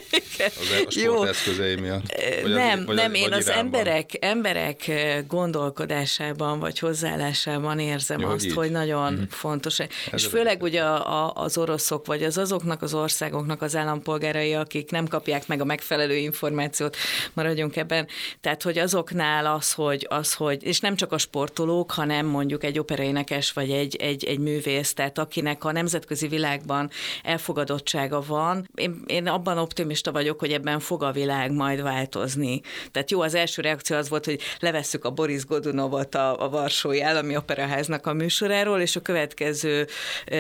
[0.46, 2.04] Az a sporteszközei miatt?
[2.42, 4.92] Vagy nem, az, vagy nem, az, én az emberek, emberek
[5.28, 8.54] gondolkodásában vagy hozzáállásában érzem Jó, azt, így.
[8.54, 9.24] hogy nagyon mm.
[9.30, 9.80] fontos.
[9.80, 14.54] Ez és főleg ugye a, a, az oroszok, vagy az azoknak az országoknak az állampolgárai,
[14.54, 16.96] akik nem kapják meg a megfelelő információt,
[17.34, 18.08] maradjunk ebben.
[18.42, 22.80] Tehát, hogy azoknál az, hogy, az, hogy és nem csak a sportolók, hanem mondjuk egy
[22.80, 26.90] operaénekes, vagy egy, egy, egy művész, tehát akinek a nemzetközi világban
[27.24, 28.70] elfogadottsága van.
[28.76, 32.62] Én, én abban optimista vagyok, vagyok, hogy ebben fog a világ majd változni.
[32.92, 37.02] Tehát jó, az első reakció az volt, hogy levesszük a Boris Godunovot a, a Varsói
[37.02, 39.88] Állami Operaháznak a műsoráról, és a következő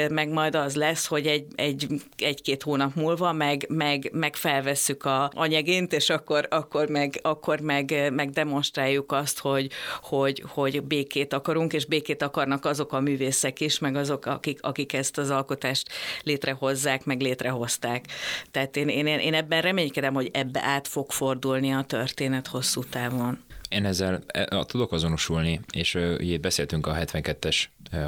[0.09, 1.87] meg majd az lesz, hogy egy, egy,
[2.17, 8.11] egy-két hónap múlva meg, meg, meg felvesszük a anyagént, és akkor, akkor, meg, akkor meg,
[8.13, 9.71] meg demonstráljuk azt, hogy,
[10.01, 14.93] hogy, hogy békét akarunk, és békét akarnak azok a művészek is, meg azok, akik, akik
[14.93, 15.89] ezt az alkotást
[16.23, 18.05] létrehozzák, meg létrehozták.
[18.51, 23.43] Tehát én, én, én ebben reménykedem, hogy ebbe át fog fordulni a történet hosszú távon.
[23.69, 27.63] Én ezzel e, tudok azonosulni, és ugye beszéltünk a 72-es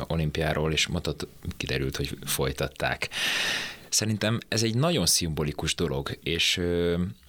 [0.07, 3.09] olimpiáról, és mondtad, kiderült, hogy folytatták.
[3.89, 6.61] Szerintem ez egy nagyon szimbolikus dolog, és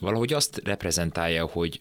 [0.01, 1.81] valahogy azt reprezentálja, hogy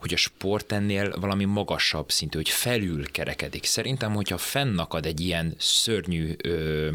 [0.00, 3.64] hogy a sport ennél valami magasabb szintű, hogy felül kerekedik.
[3.64, 6.90] Szerintem, hogyha fennakad egy ilyen szörnyű ö,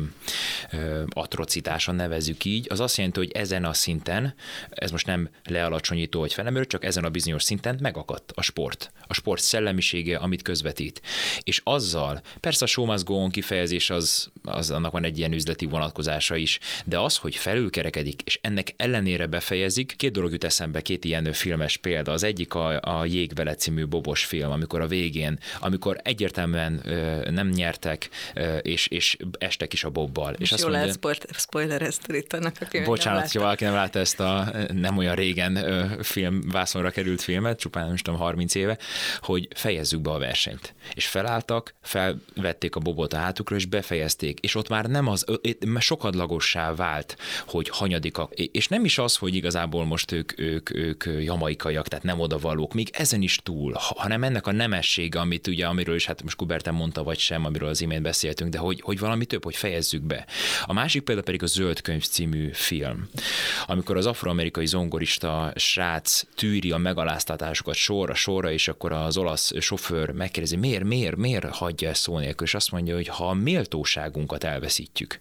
[0.72, 4.34] ö, atrocitáson nevezük így, az azt jelenti, hogy ezen a szinten,
[4.70, 8.92] ez most nem lealacsonyító, hogy felemelő, csak ezen a bizonyos szinten megakadt a sport.
[9.08, 11.02] A sport szellemisége, amit közvetít.
[11.44, 15.34] És azzal, persze a show must go on kifejezés, az, az annak van egy ilyen
[15.34, 20.82] üzleti vonatkozása is, de az, hogy felülkerekedik, és ennek ellenére befejezik, két dolog jut eszembe,
[20.82, 22.12] két ilyen filmes példa.
[22.12, 27.48] Az egyik a, a Jégbele című bobos film, amikor a végén, amikor egyértelműen ö, nem
[27.48, 30.34] nyertek, ö, és, és estek is a bobbal.
[30.34, 34.00] És, és azt mondja, lehet spoiler ezt itt annak, aki Bocsánat, ha valaki nem látta
[34.00, 38.78] ezt a nem olyan régen ö, film, vászonra került filmet, csupán nem tudom, 30 éve,
[39.20, 40.74] hogy fejezzük be a versenyt.
[40.94, 44.39] És felálltak, felvették a bobot a hátukra, és befejezték.
[44.40, 45.26] És ott már nem az,
[45.80, 47.18] sokadlagossá vált,
[47.48, 48.34] hogy hanyadikak.
[48.34, 52.90] És nem is az, hogy igazából most ők, ők, ők jamaikaiak, tehát nem odavalók, még
[52.94, 57.04] ezen is túl, hanem ennek a nemessége, amit ugye, amiről is hát most Kuberten mondta,
[57.04, 60.26] vagy sem, amiről az imént beszéltünk, de hogy, hogy valami több, hogy fejezzük be.
[60.66, 63.10] A másik példa pedig a Zöld Könyv című film,
[63.66, 70.12] amikor az afroamerikai zongorista srác tűri a megaláztatásokat sorra, sorra, és akkor az olasz sofőr
[70.12, 73.34] megkérdezi, miért, miért, miért hagyja ezt szó nélkül, és azt mondja, hogy ha a
[74.30, 75.20] méltóságunkat elveszítjük,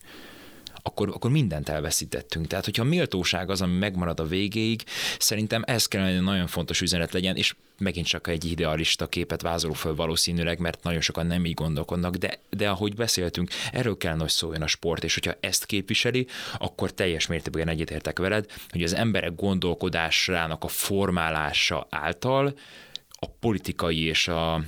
[0.82, 2.46] akkor, akkor mindent elveszítettünk.
[2.46, 4.82] Tehát, hogyha a méltóság az, ami megmarad a végéig,
[5.18, 9.72] szerintem ez kellene egy nagyon fontos üzenet legyen, és megint csak egy idealista képet vázoló
[9.72, 14.28] föl valószínűleg, mert nagyon sokan nem így gondolkodnak, de, de ahogy beszéltünk, erről kell hogy
[14.28, 16.26] szóljon a sport, és hogyha ezt képviseli,
[16.58, 22.54] akkor teljes mértékben egyetértek veled, hogy az emberek gondolkodásának a formálása által
[23.20, 24.64] a politikai és a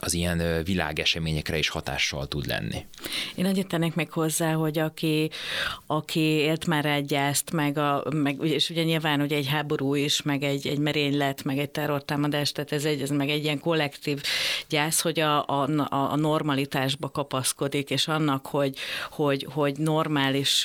[0.00, 2.86] az ilyen világeseményekre is hatással tud lenni.
[3.34, 5.30] Én egyetenek meg hozzá, hogy aki,
[5.86, 10.22] aki élt már egy gyászt, meg, a, meg és ugye nyilván ugye egy háború is,
[10.22, 14.22] meg egy, egy merénylet, meg egy terrortámadás, tehát ez, egy, ez meg egy ilyen kollektív
[14.68, 18.78] gyász, hogy a, a, a normalitásba kapaszkodik, és annak, hogy,
[19.10, 20.62] hogy, hogy normális,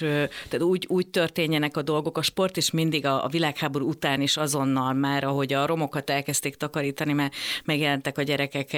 [0.49, 2.17] tehát úgy, úgy történjenek a dolgok.
[2.17, 6.55] A sport is mindig a, a világháború után is azonnal már, ahogy a romokat elkezdték
[6.55, 8.73] takarítani, mert megjelentek a gyerekek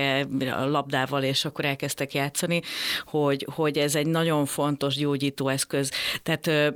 [0.46, 2.62] labdával, és akkor elkezdtek játszani,
[3.06, 5.92] hogy, hogy ez egy nagyon fontos gyógyító eszköz.
[6.24, 6.74] Tehát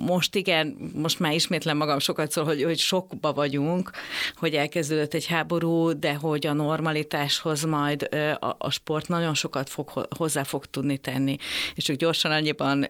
[0.00, 3.90] most igen, most már ismétlen magam sokat szól, hogy, hogy sokba vagyunk,
[4.36, 8.08] hogy elkezdődött egy háború, de hogy a normalitáshoz majd
[8.40, 11.36] a, a sport nagyon sokat fog, hozzá fog tudni tenni.
[11.74, 12.88] És csak gyorsan annyiban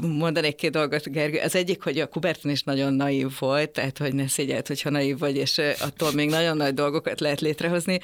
[0.00, 1.38] mondanék két dolgot, Gergő.
[1.38, 5.18] Az egyik, hogy a Kubertin is nagyon naív volt, tehát hogy ne szégyelt, hogyha naív
[5.18, 8.00] vagy, és attól még nagyon nagy dolgokat lehet létrehozni.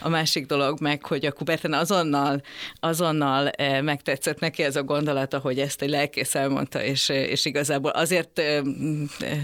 [0.00, 2.42] A másik dolog meg, hogy a Kuberten azonnal,
[2.80, 7.44] azonnal eh, megtetszett neki ez a gondolata, hogy ezt egy lelkész elmondta, és, eh, és
[7.44, 8.60] igazából azért eh,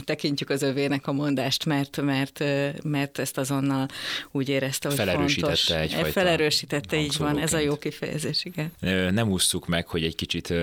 [0.04, 2.44] tekintjük az övének a mondást, mert, mert,
[2.82, 3.88] mert ezt azonnal
[4.30, 5.70] úgy érezte, hogy Felerősítette fontos.
[5.70, 8.72] egyfajta Felerősítette, így van, ez a jó kifejezés, igen.
[9.14, 10.54] Nem ússzuk meg, hogy egy kicsit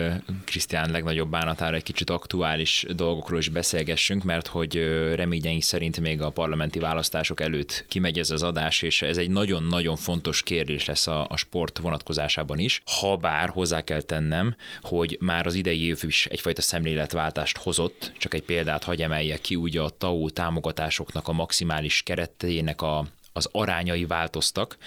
[0.45, 4.75] Krisztián legnagyobb bánatára egy kicsit aktuális dolgokról is beszélgessünk, mert hogy
[5.15, 9.95] reményeink szerint még a parlamenti választások előtt kimegy ez az adás, és ez egy nagyon-nagyon
[9.95, 15.17] fontos fontos kérdés lesz a, a sport vonatkozásában is, ha bár hozzá kell tennem, hogy
[15.19, 19.81] már az idei év is egyfajta szemléletváltást hozott, csak egy példát hagy emeljek ki, ugye
[19.81, 23.05] a TAO támogatásoknak a maximális keretének a
[23.37, 24.77] az arányai változtak,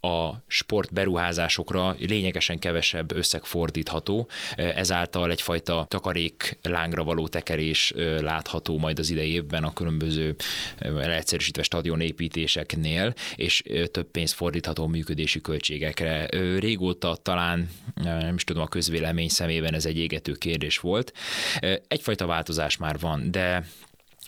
[0.00, 9.10] a sportberuházásokra lényegesen kevesebb összeg fordítható, ezáltal egyfajta takarék lángra való tekerés látható majd az
[9.10, 10.36] idei évben a különböző
[10.78, 16.26] leegyszerűsítve stadionépítéseknél, és több pénzt fordítható működési költségekre.
[16.58, 21.12] Régóta talán, nem is tudom, a közvélemény szemében ez egy égető kérdés volt.
[21.88, 23.64] Egyfajta változás már van, de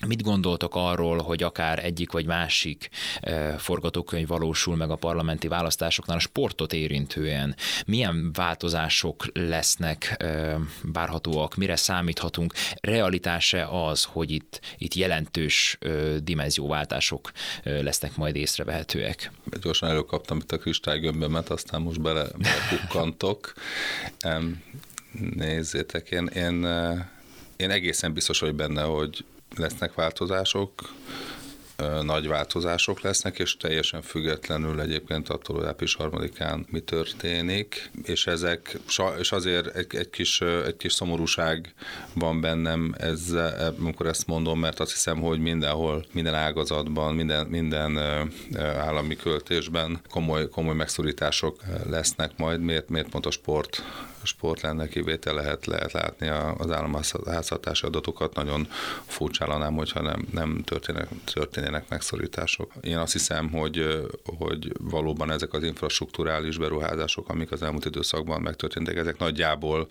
[0.07, 2.89] Mit gondoltok arról, hogy akár egyik vagy másik
[3.21, 7.57] e, forgatókönyv valósul meg a parlamenti választásoknál a sportot érintően?
[7.87, 11.55] Milyen változások lesznek e, várhatóak?
[11.55, 12.53] Mire számíthatunk?
[12.81, 15.89] Realitása az, hogy itt, itt jelentős e,
[16.19, 17.33] dimenzióváltások
[17.63, 19.31] lesznek majd észrevehetőek?
[19.61, 23.53] Gyorsan előkaptam itt a kristálygömbömet, aztán most bele, belekukkantok.
[25.35, 26.67] Nézzétek, én, én,
[27.57, 29.25] én egészen biztos vagy benne, hogy
[29.57, 30.71] lesznek változások,
[32.03, 38.79] nagy változások lesznek, és teljesen függetlenül egyébként attól, hogy április harmadikán mi történik, és ezek,
[39.19, 41.75] és azért egy, egy, kis, egy kis szomorúság
[42.15, 47.99] van bennem, ezzel, amikor ezt mondom, mert azt hiszem, hogy mindenhol, minden ágazatban, minden, minden
[48.59, 52.61] állami költésben komoly, komoly megszorítások lesznek majd.
[52.61, 53.83] Miért, miért pont a sport
[54.27, 58.35] sport lenne kivétel, lehet, lehet látni az államháztartási adatokat.
[58.35, 58.69] Nagyon
[59.07, 62.73] furcsállanám, hogyha nem, nem történnek, történnének megszorítások.
[62.81, 64.07] Én azt hiszem, hogy,
[64.39, 69.87] hogy valóban ezek az infrastruktúrális beruházások, amik az elmúlt időszakban megtörténtek, ezek nagyjából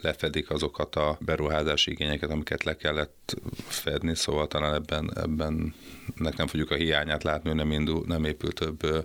[0.00, 5.74] lefedik azokat a beruházási igényeket, amiket le kellett fedni, szóval talán ebben, ebben
[6.14, 9.04] nek nem fogjuk a hiányát látni, hogy nem, indul, nem épül több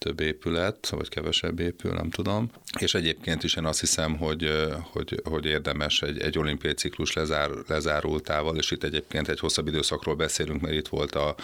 [0.00, 2.50] több épület, vagy kevesebb épül, nem tudom.
[2.78, 7.50] És egyébként is én azt hiszem, hogy, hogy, hogy érdemes egy, egy olimpiai ciklus lezár,
[7.66, 11.34] lezárultával, és itt egyébként egy hosszabb időszakról beszélünk, mert itt volt a,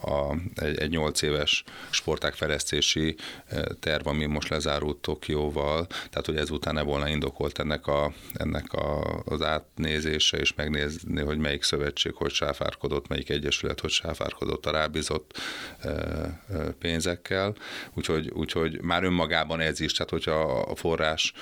[0.00, 3.16] a, egy, egy 8 éves sporták fejlesztési
[3.80, 9.22] terv, ami most lezárult Tokióval, tehát hogy ezután ne volna indokolt ennek, a, ennek a,
[9.24, 15.38] az átnézése, és megnézni, hogy melyik szövetség hogy sáfárkodott, melyik egyesület hogy sáfárkodott a rábízott
[16.78, 17.54] pénzekkel.
[17.94, 21.32] Úgy úgyhogy, úgyhogy már önmagában ez is, tehát hogyha forrás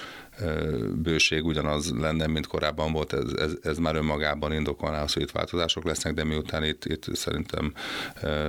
[1.02, 5.30] bőség ugyanaz lenne, mint korábban volt, ez, ez, ez már önmagában indokolná az, hogy itt
[5.30, 7.72] változások lesznek, de miután itt, itt szerintem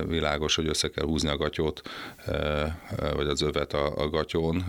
[0.06, 1.82] világos, hogy össze kell húzni a gatyót,
[3.14, 4.64] vagy az övet a, a gatyón,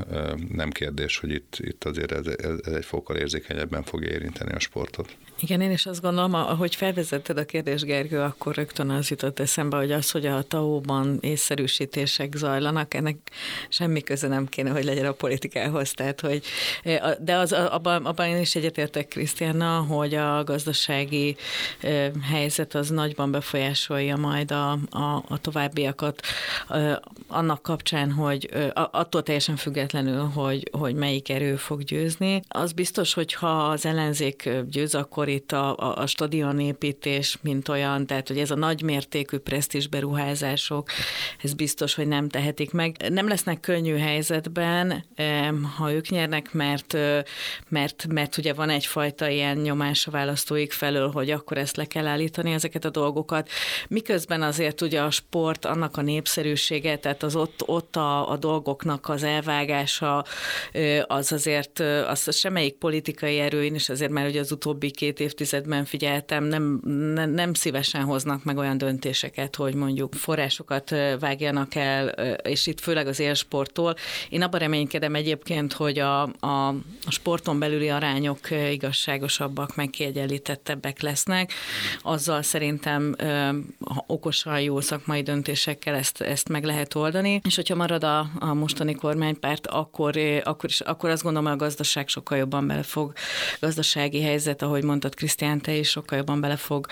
[0.51, 5.17] nem kérdés, hogy itt, itt azért ez, ez egy fokkal érzékenyebben fog érinteni a sportot.
[5.39, 9.77] Igen, én is azt gondolom, ahogy felvezetted a kérdést, Gergő, akkor rögtön az jutott eszembe,
[9.77, 13.17] hogy az, hogy a TAO-ban észszerűsítések zajlanak, ennek
[13.69, 15.91] semmi köze nem kéne, hogy legyen a politikához.
[15.91, 16.43] Tehát, hogy,
[17.19, 21.35] de az, abban, abban én is egyetértek Krisztiánnal, hogy a gazdasági
[22.31, 26.21] helyzet az nagyban befolyásolja majd a, a, a továbbiakat
[27.27, 32.41] annak kapcsán, hogy attól teljesen függetlenül, hogy, hogy melyik erő fog győzni.
[32.47, 38.05] Az biztos, hogy ha az ellenzék győz, akkor itt a, a, a stadionépítés, mint olyan,
[38.05, 40.89] tehát hogy ez a nagymértékű presztis beruházások,
[41.43, 42.95] ez biztos, hogy nem tehetik meg.
[43.09, 45.05] Nem lesznek könnyű helyzetben,
[45.77, 46.97] ha ők nyernek, mert,
[47.69, 52.07] mert, mert ugye van egyfajta ilyen nyomás a választóik felől, hogy akkor ezt le kell
[52.07, 53.49] állítani, ezeket a dolgokat.
[53.87, 59.09] Miközben azért ugye a sport, annak a népszerűsége, tehát az ott, ott a, a dolgoknak
[59.09, 60.25] az elvágása,
[61.07, 65.27] az azért, az semmelyik politikai erő, én is azért már ugye az utóbbi két két
[65.27, 66.79] évtizedben figyeltem, nem,
[67.13, 72.07] nem, nem szívesen hoznak meg olyan döntéseket, hogy mondjuk forrásokat vágjanak el,
[72.43, 73.95] és itt főleg az élsporttól.
[74.29, 76.67] Én abban reménykedem egyébként, hogy a, a,
[77.05, 78.39] a sporton belüli arányok
[78.71, 81.53] igazságosabbak, meg kiegyenlítettebbek lesznek.
[82.01, 83.15] Azzal szerintem
[83.85, 88.53] ha okosan jó szakmai döntésekkel ezt, ezt meg lehet oldani, és hogyha marad a, a
[88.53, 93.13] mostani kormánypárt, akkor, akkor, is, akkor azt gondolom, hogy a gazdaság sokkal jobban bele fog,
[93.59, 96.87] gazdasági helyzet, ahogy mondta, mondtad, Krisztián, te is sokkal jobban bele fog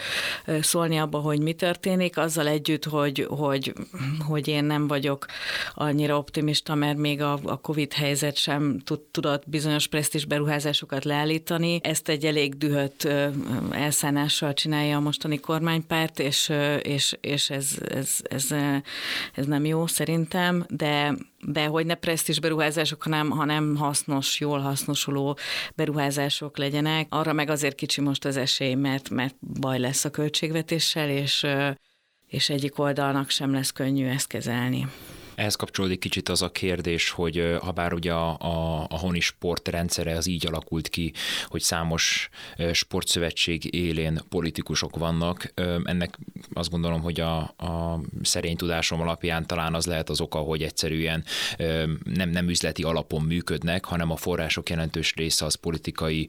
[0.61, 3.73] szólni abba, hogy mi történik, azzal együtt, hogy, hogy,
[4.27, 5.25] hogy én nem vagyok
[5.73, 11.79] annyira optimista, mert még a, a Covid helyzet sem tud, tudott bizonyos presztis beruházásokat leállítani.
[11.83, 13.07] Ezt egy elég dühött
[13.71, 16.51] elszánással csinálja a mostani kormánypárt, és,
[16.81, 18.47] és, és ez, ez, ez,
[19.33, 21.15] ez nem jó szerintem, de
[21.47, 25.37] de hogy ne presztis beruházások, hanem, hanem hasznos, jól hasznosuló
[25.75, 27.07] beruházások legyenek.
[27.09, 31.45] Arra meg azért kicsi most az esély, mert, mert baj lesz a költségvetéssel, és,
[32.27, 34.87] és egyik oldalnak sem lesz könnyű ezt kezelni.
[35.35, 40.15] Ehhez kapcsolódik kicsit az a kérdés, hogy ha bár ugye a, a, a honi sportrendszere
[40.15, 41.13] az így alakult ki,
[41.45, 42.29] hogy számos
[42.71, 46.17] sportszövetség élén politikusok vannak, ennek
[46.53, 51.23] azt gondolom, hogy a, a szerény tudásom alapján talán az lehet az oka, hogy egyszerűen
[52.03, 56.27] nem, nem üzleti alapon működnek, hanem a források jelentős része az politikai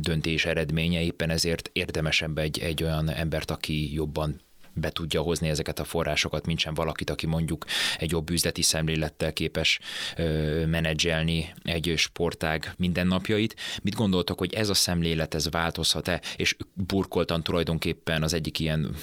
[0.00, 4.40] döntés eredménye, éppen ezért érdemesebb egy, egy olyan embert, aki jobban
[4.76, 7.64] be tudja hozni ezeket a forrásokat, mint sem valakit, aki mondjuk
[7.98, 9.78] egy jobb üzleti szemlélettel képes
[10.16, 13.56] ö, menedzselni egy sportág mindennapjait.
[13.82, 18.80] Mit gondoltak, hogy ez a szemlélet, ez változhat-e, és burkoltan tulajdonképpen az egyik ilyen,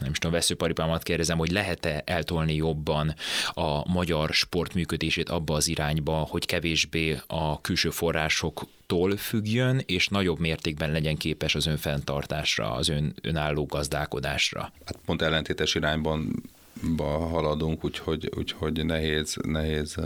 [0.00, 3.14] nem is tudom, veszőparipámat kérdezem, hogy lehet-e eltolni jobban
[3.48, 10.08] a magyar sport működését abba az irányba, hogy kevésbé a külső források tól függjön, és
[10.08, 14.72] nagyobb mértékben legyen képes az önfenntartásra, az ön, önálló gazdálkodásra.
[14.84, 16.42] Hát pont ellentétes irányban
[17.30, 19.96] haladunk, úgyhogy, úgyhogy nehéz, nehéz,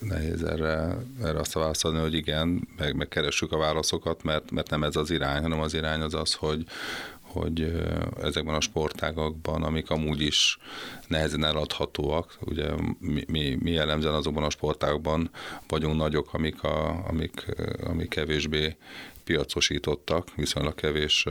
[0.00, 4.96] nehéz erre, erre azt válaszolni, hogy igen, meg, megkeressük a válaszokat, mert, mert nem ez
[4.96, 6.64] az irány, hanem az irány az az, hogy,
[7.28, 7.72] hogy
[8.22, 10.58] ezekben a sportágakban, amik amúgy is
[11.06, 12.68] nehezen eladhatóak, ugye
[12.98, 15.30] mi, mi, mi jellemzően azokban a sportágban
[15.68, 17.44] vagyunk nagyok, amik, a, amik,
[17.84, 18.76] amik kevésbé
[19.24, 21.26] piacosítottak, viszonylag kevés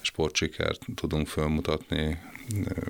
[0.00, 2.18] sportsikert tudunk felmutatni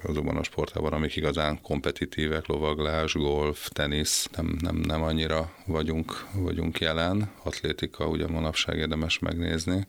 [0.02, 6.78] azokban a sportában, amik igazán kompetitívek, lovaglás, golf, tenisz, nem, nem, nem annyira vagyunk, vagyunk
[6.78, 7.30] jelen.
[7.42, 9.86] Atlétika ugye manapság érdemes megnézni.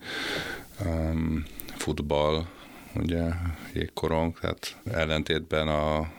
[0.86, 1.46] Um,
[1.80, 2.46] futball,
[2.96, 3.24] ugye
[3.74, 6.12] jégkorong, tehát ellentétben a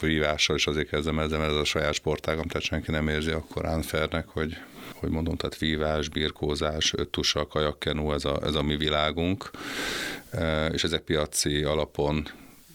[0.00, 4.28] vívással is azért kezdem ezzel, ez a saját sportágam, tehát senki nem érzi akkor unfairnek,
[4.28, 4.56] hogy
[4.94, 9.50] hogy mondom, tehát vívás, birkózás, öttusa, kajakkenú, ez a, ez a mi világunk,
[10.30, 12.28] e, és ezek piaci alapon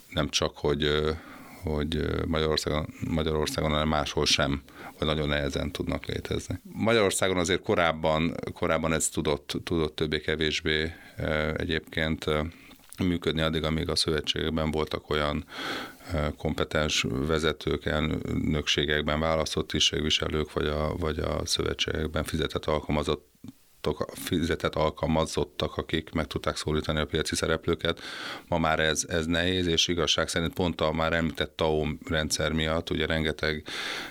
[0.09, 0.89] nem csak, hogy
[1.63, 4.61] hogy Magyarországon, Magyarországon, hanem máshol sem,
[4.99, 6.59] vagy nagyon nehezen tudnak létezni.
[6.63, 10.93] Magyarországon azért korábban, korábban ez tudott, tudott többé-kevésbé
[11.55, 12.25] egyébként
[13.03, 15.45] működni addig, amíg a szövetségekben voltak olyan
[16.37, 23.27] kompetens vezetők, elnökségekben választott tisztségviselők, vagy a, vagy a szövetségekben fizetett alkalmazott
[24.13, 28.01] fizetett alkalmazottak, akik meg tudták szólítani a piaci szereplőket.
[28.47, 32.89] Ma már ez, ez nehéz, és igazság szerint pont a már említett TAO rendszer miatt
[32.89, 33.63] ugye rengeteg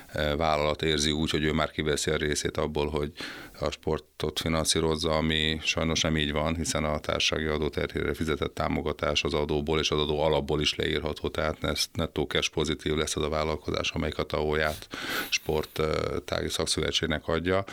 [0.06, 3.12] e, vállalat érzi úgy, hogy ő már kiveszi a részét abból, hogy
[3.58, 9.34] a sportot finanszírozza, ami sajnos nem így van, hiszen a társasági adóterhére fizetett támogatás az
[9.34, 11.58] adóból és az adó alapból is leírható, tehát
[11.92, 14.88] nettó cash pozitív lesz az a vállalkozás, amelyik a TAO-ját
[15.28, 17.64] sporttági szakszövetségnek adja.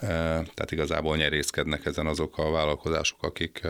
[0.00, 3.60] Tehát igazából nyeri merészkednek ezen azok a vállalkozások, akik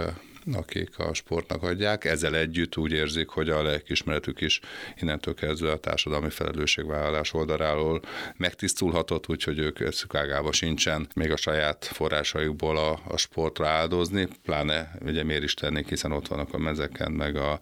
[0.53, 2.05] akik a sportnak adják.
[2.05, 4.61] Ezzel együtt úgy érzik, hogy a lelkismeretük is
[5.01, 8.01] innentől kezdve a társadalmi felelősségvállalás oldaláról
[8.36, 15.22] megtisztulhatott, úgyhogy ők szükágába sincsen még a saját forrásaikból a, a sportra áldozni, pláne ugye
[15.22, 17.59] miért is tennék, hiszen ott vannak a mezeken, meg, a,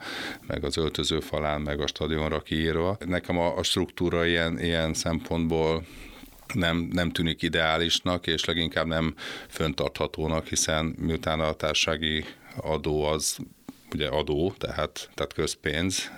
[0.46, 2.96] meg az öltöző falán, meg a stadionra kiírva.
[3.06, 5.84] Nekem a, a struktúra ilyen, ilyen szempontból
[6.54, 9.14] nem, nem tűnik ideálisnak, és leginkább nem
[9.48, 12.24] föntarthatónak, hiszen miután a társasági
[12.56, 13.38] adó az
[13.94, 16.10] ugye adó, tehát, tehát közpénz,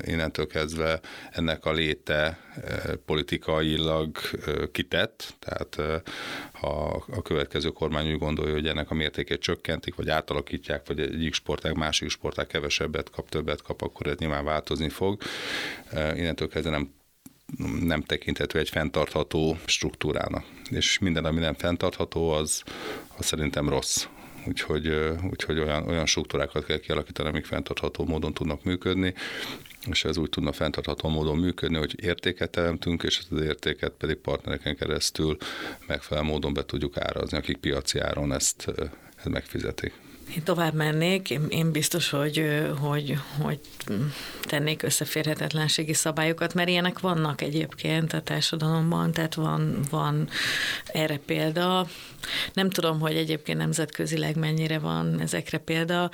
[0.00, 2.38] innentől kezdve ennek a léte
[3.04, 4.16] politikailag
[4.72, 6.02] kitett, tehát
[6.52, 11.34] ha a következő kormány úgy gondolja, hogy ennek a mértékét csökkentik, vagy átalakítják, vagy egyik
[11.34, 15.22] sportág, másik sportág kevesebbet kap, többet kap, akkor ez nyilván változni fog.
[15.92, 16.96] Innentől kezdve nem
[17.80, 20.44] nem tekinthető egy fenntartható struktúrának.
[20.70, 22.62] És minden, ami nem fenntartható, az,
[23.16, 24.06] az szerintem rossz.
[24.48, 24.88] Úgyhogy,
[25.30, 29.14] úgyhogy olyan, olyan struktúrákat kell kialakítani, amik fenntartható módon tudnak működni,
[29.90, 34.76] és ez úgy tudna fenntartható módon működni, hogy értéket teremtünk, és az értéket pedig partnereken
[34.76, 35.36] keresztül
[35.86, 38.68] megfelelő módon be tudjuk árazni, akik piaci áron ezt,
[39.16, 39.92] ezt megfizetik.
[40.36, 43.60] Én tovább mennék, én biztos, hogy, hogy, hogy
[44.42, 50.28] tennék összeférhetetlenségi szabályokat, mert ilyenek vannak egyébként a társadalomban, tehát van, van
[50.86, 51.86] erre példa.
[52.52, 56.10] Nem tudom, hogy egyébként nemzetközileg mennyire van ezekre példa.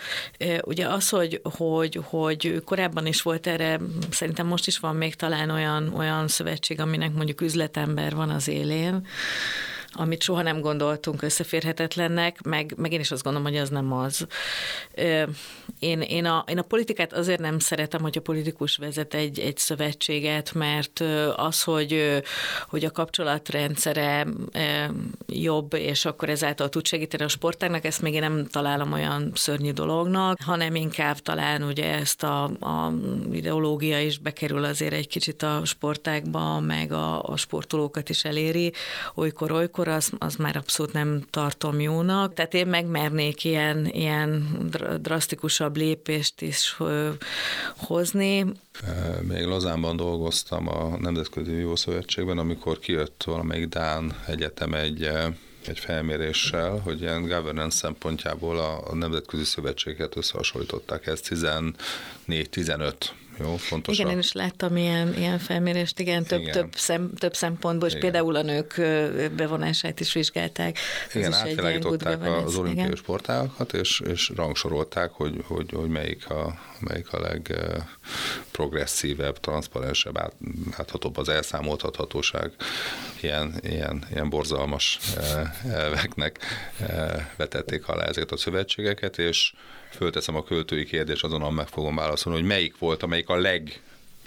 [0.60, 5.50] Ugye az, hogy, hogy, hogy korábban is volt erre, szerintem most is van még talán
[5.50, 9.06] olyan, olyan szövetség, aminek mondjuk üzletember van az élén,
[9.94, 14.26] amit soha nem gondoltunk összeférhetetlennek, meg, meg én is azt gondolom, hogy az nem az.
[15.78, 19.56] Én, én, a, én a politikát azért nem szeretem, hogy a politikus vezet egy, egy
[19.56, 21.04] szövetséget, mert
[21.36, 22.22] az, hogy,
[22.68, 24.26] hogy a kapcsolatrendszere
[25.26, 29.70] jobb, és akkor ezáltal tud segíteni a sportágnak, ezt még én nem találom olyan szörnyű
[29.72, 32.92] dolognak, hanem inkább talán ugye ezt a, a
[33.32, 38.72] ideológia is bekerül azért egy kicsit a sportágba, meg a, a sportolókat is eléri,
[39.14, 42.34] olykor-olykor, akkor az, az már abszolút nem tartom jónak.
[42.34, 44.58] Tehát én megmernék ilyen, ilyen
[45.00, 46.76] drasztikusabb lépést is
[47.76, 48.46] hozni.
[49.20, 55.10] Még Lazánban dolgoztam a Nemzetközi Vívó Szövetségben, amikor kijött valamelyik Dán egyetem egy
[55.66, 61.20] egy felméréssel, hogy ilyen governance szempontjából a, a nemzetközi szövetséget összehasonlították, ez
[62.28, 62.92] 14-15
[63.40, 63.98] jó, fontos.
[63.98, 66.52] Igen, én is láttam ilyen, ilyen felmérést, igen, több, igen.
[66.52, 68.10] Több, szem, több szempontból, és igen.
[68.10, 68.80] például a nők
[69.36, 70.78] bevonását is vizsgálták.
[71.12, 77.20] Igen, átvilágították az olimpiai sportágakat, és, és rangsorolták, hogy, hogy, hogy melyik a, melyik a
[77.20, 80.32] legprogresszívebb, transzparensebb, át,
[80.70, 82.52] áthatóbb az elszámoltathatóság
[83.20, 84.98] ilyen, ilyen, ilyen borzalmas
[85.70, 86.38] elveknek
[87.36, 89.52] vetették alá ezeket a szövetségeket, és
[89.94, 93.80] fölteszem a költői kérdést, azonnal meg fogom válaszolni, hogy melyik volt, amelyik a leg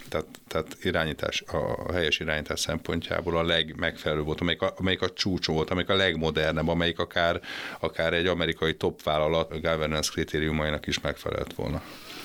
[0.09, 1.43] tehát, tehát irányítás,
[1.87, 5.95] a helyes irányítás szempontjából a legmegfelelőbb volt, amelyik a, amelyik a csúcs volt, amelyik a
[5.95, 7.41] legmodernebb, amelyik akár,
[7.79, 11.81] akár egy amerikai top vállalat governance kritériumainak is megfelelt volna.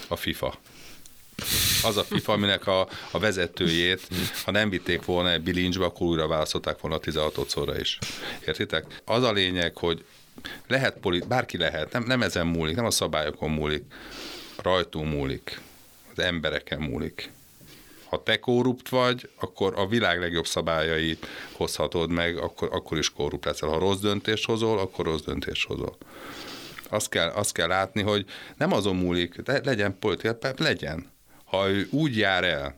[0.08, 0.54] A FIFA.
[1.84, 4.08] Az a FIFA, aminek a, a vezetőjét,
[4.44, 7.98] ha nem vitték volna egy bilincsbe, akkor újra választották volna a 16-szorra is.
[8.46, 9.00] Értitek?
[9.04, 10.04] Az a lényeg, hogy
[10.66, 13.84] lehet, polit, bárki lehet, nem, nem ezen múlik, nem a szabályokon múlik,
[14.62, 15.60] rajtunk múlik,
[16.16, 17.30] az embereken múlik.
[18.04, 23.44] Ha te korrupt vagy, akkor a világ legjobb szabályait hozhatod meg, akkor, akkor is korrupt
[23.44, 23.68] leszel.
[23.68, 25.96] Ha rossz döntést hozol, akkor rossz döntést hozol.
[26.88, 28.24] Azt kell, azt kell látni, hogy
[28.56, 31.10] nem azon múlik, legyen politika, legyen.
[31.44, 32.76] Ha ő úgy jár el,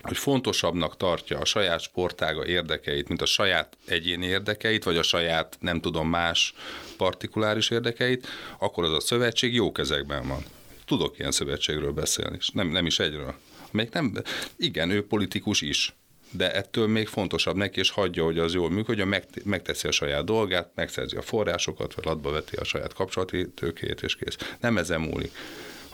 [0.00, 5.56] hogy fontosabbnak tartja a saját sportága érdekeit, mint a saját egyéni érdekeit, vagy a saját,
[5.60, 6.54] nem tudom, más
[6.96, 8.26] partikuláris érdekeit,
[8.58, 10.44] akkor az a szövetség jó kezekben van.
[10.84, 13.34] Tudok ilyen szövetségről beszélni, és nem, nem is egyről.
[13.70, 14.12] Még nem,
[14.56, 15.94] igen, ő politikus is,
[16.30, 20.70] de ettől még fontosabb neki, és hagyja, hogy az jól működjön, megteszi a saját dolgát,
[20.74, 24.36] megszerzi a forrásokat, vagy latba veti a saját kapcsolati tőkét, és kész.
[24.60, 25.32] Nem ezen múlik.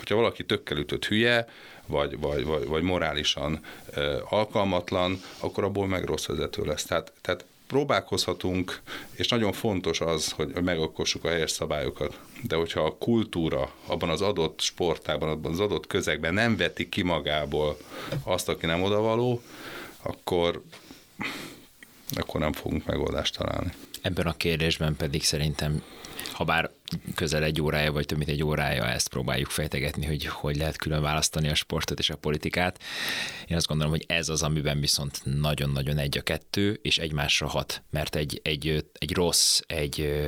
[0.05, 1.47] Hogyha valaki tökkel ütött hülye,
[1.87, 3.61] vagy, vagy, vagy, vagy morálisan
[4.29, 6.85] alkalmatlan, akkor abból meg rossz vezető lesz.
[6.85, 8.81] Tehát, tehát próbálkozhatunk,
[9.13, 12.19] és nagyon fontos az, hogy megalkossuk a helyes szabályokat.
[12.43, 17.03] De hogyha a kultúra abban az adott sportában, abban az adott közegben nem veti ki
[17.03, 17.77] magából
[18.23, 19.43] azt, aki nem odavaló,
[20.03, 20.63] akkor,
[22.11, 23.73] akkor nem fogunk megoldást találni.
[24.03, 25.83] Ebben a kérdésben pedig szerintem
[26.35, 26.71] ha bár
[27.15, 31.03] közel egy órája, vagy több mint egy órája ezt próbáljuk fejtegetni, hogy hogy lehet külön
[31.03, 32.83] választani a sportot és a politikát.
[33.47, 37.83] Én azt gondolom, hogy ez az, amiben viszont nagyon-nagyon egy a kettő, és egymásra hat,
[37.91, 40.25] mert egy, egy, egy rossz, egy,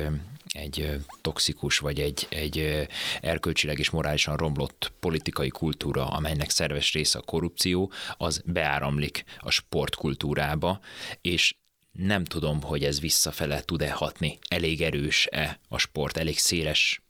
[0.47, 2.87] egy toxikus, vagy egy, egy
[3.21, 10.79] erkölcsileg és morálisan romlott politikai kultúra, amelynek szerves része a korrupció, az beáramlik a sportkultúrába,
[11.21, 11.55] és
[11.97, 14.39] nem tudom, hogy ez visszafele tud-e hatni.
[14.49, 17.01] Elég erős-e a sport, elég széles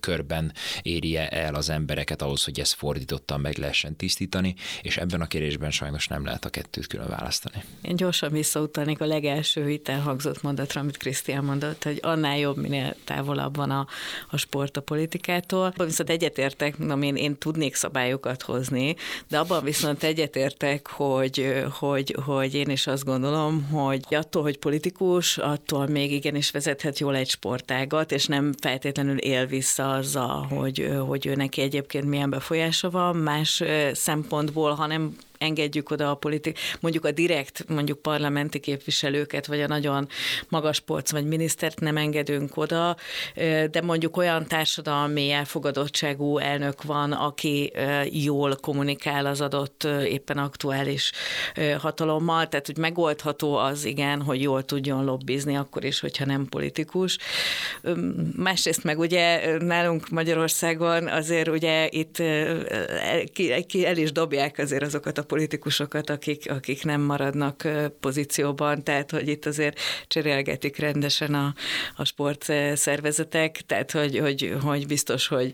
[0.00, 0.52] körben
[0.82, 5.70] érje el az embereket ahhoz, hogy ezt fordítottan meg lehessen tisztítani, és ebben a kérésben
[5.70, 7.64] sajnos nem lehet a kettőt külön választani.
[7.82, 12.96] Én gyorsan visszautalnék a legelső itt elhangzott mondatra, amit Krisztián mondott, hogy annál jobb, minél
[13.04, 13.86] távolabb van a,
[14.30, 15.74] a sport a politikától.
[15.76, 18.96] Viszont egyetértek, mondom, én, én tudnék szabályokat hozni,
[19.28, 25.38] de abban viszont egyetértek, hogy, hogy, hogy én is azt gondolom, hogy attól, hogy politikus,
[25.38, 31.26] attól még igenis vezethet jól egy sportágat, és nem feltétlenül él vissza azzal, hogy, hogy
[31.26, 37.10] ő neki egyébként milyen befolyása van, más szempontból, hanem engedjük oda a politik, mondjuk a
[37.10, 40.08] direkt, mondjuk parlamenti képviselőket, vagy a nagyon
[40.48, 42.96] magas polc, vagy minisztert nem engedünk oda,
[43.70, 47.72] de mondjuk olyan társadalmi elfogadottságú elnök van, aki
[48.10, 51.12] jól kommunikál az adott éppen aktuális
[51.78, 57.18] hatalommal, tehát hogy megoldható az igen, hogy jól tudjon lobbizni, akkor is, hogyha nem politikus.
[58.36, 62.18] Másrészt meg ugye nálunk Magyarországon azért ugye itt
[63.84, 67.68] el is dobják azért azokat a politikusokat, akik, akik nem maradnak
[68.00, 71.54] pozícióban, tehát hogy itt azért cserélgetik rendesen a,
[71.96, 75.52] a sportszervezetek, tehát hogy, hogy, hogy biztos, hogy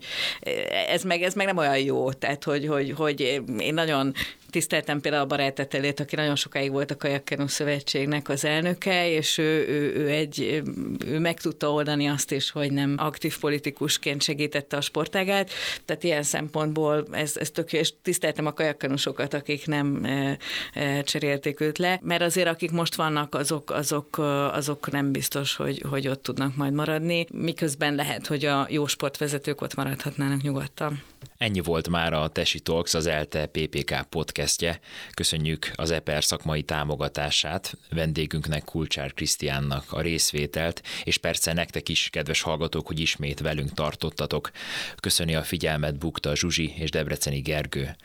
[0.87, 4.13] ez meg, ez meg nem olyan jó, tehát hogy, hogy, hogy én nagyon
[4.53, 9.67] tiszteltem például a barátetelét, aki nagyon sokáig volt a Kajakkenu Szövetségnek az elnöke, és ő,
[9.67, 10.61] ő, ő, egy,
[11.05, 15.49] ő meg tudta oldani azt is, hogy nem aktív politikusként segítette a sportágát,
[15.85, 20.37] tehát ilyen szempontból ez, ez tök és tiszteltem a kajakkenusokat, akik nem e,
[20.73, 24.17] e, cserélték őt le, mert azért akik most vannak, azok, azok,
[24.51, 29.61] azok nem biztos, hogy, hogy ott tudnak majd maradni, miközben lehet, hogy a jó sportvezetők
[29.61, 31.01] ott maradhatnának nyugodtan.
[31.37, 34.79] Ennyi volt már a Tesi Talks, az ELTE PPK podcastje.
[35.13, 42.41] Köszönjük az EPER szakmai támogatását, vendégünknek Kulcsár Krisztiánnak a részvételt, és persze nektek is, kedves
[42.41, 44.51] hallgatók, hogy ismét velünk tartottatok.
[44.99, 47.95] Köszöni a figyelmet Bukta Zsuzsi és Debreceni Gergő.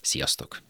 [0.00, 0.62] Sziasztok!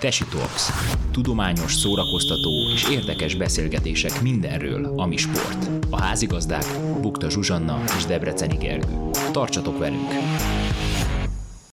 [0.00, 0.70] Tesi Talks.
[1.10, 5.70] Tudományos, szórakoztató és érdekes beszélgetések mindenről, ami sport.
[5.90, 6.64] A házigazdák
[7.00, 9.10] Bukta Zsuzsanna és Debreceni Gergő.
[9.32, 10.08] Tartsatok velünk!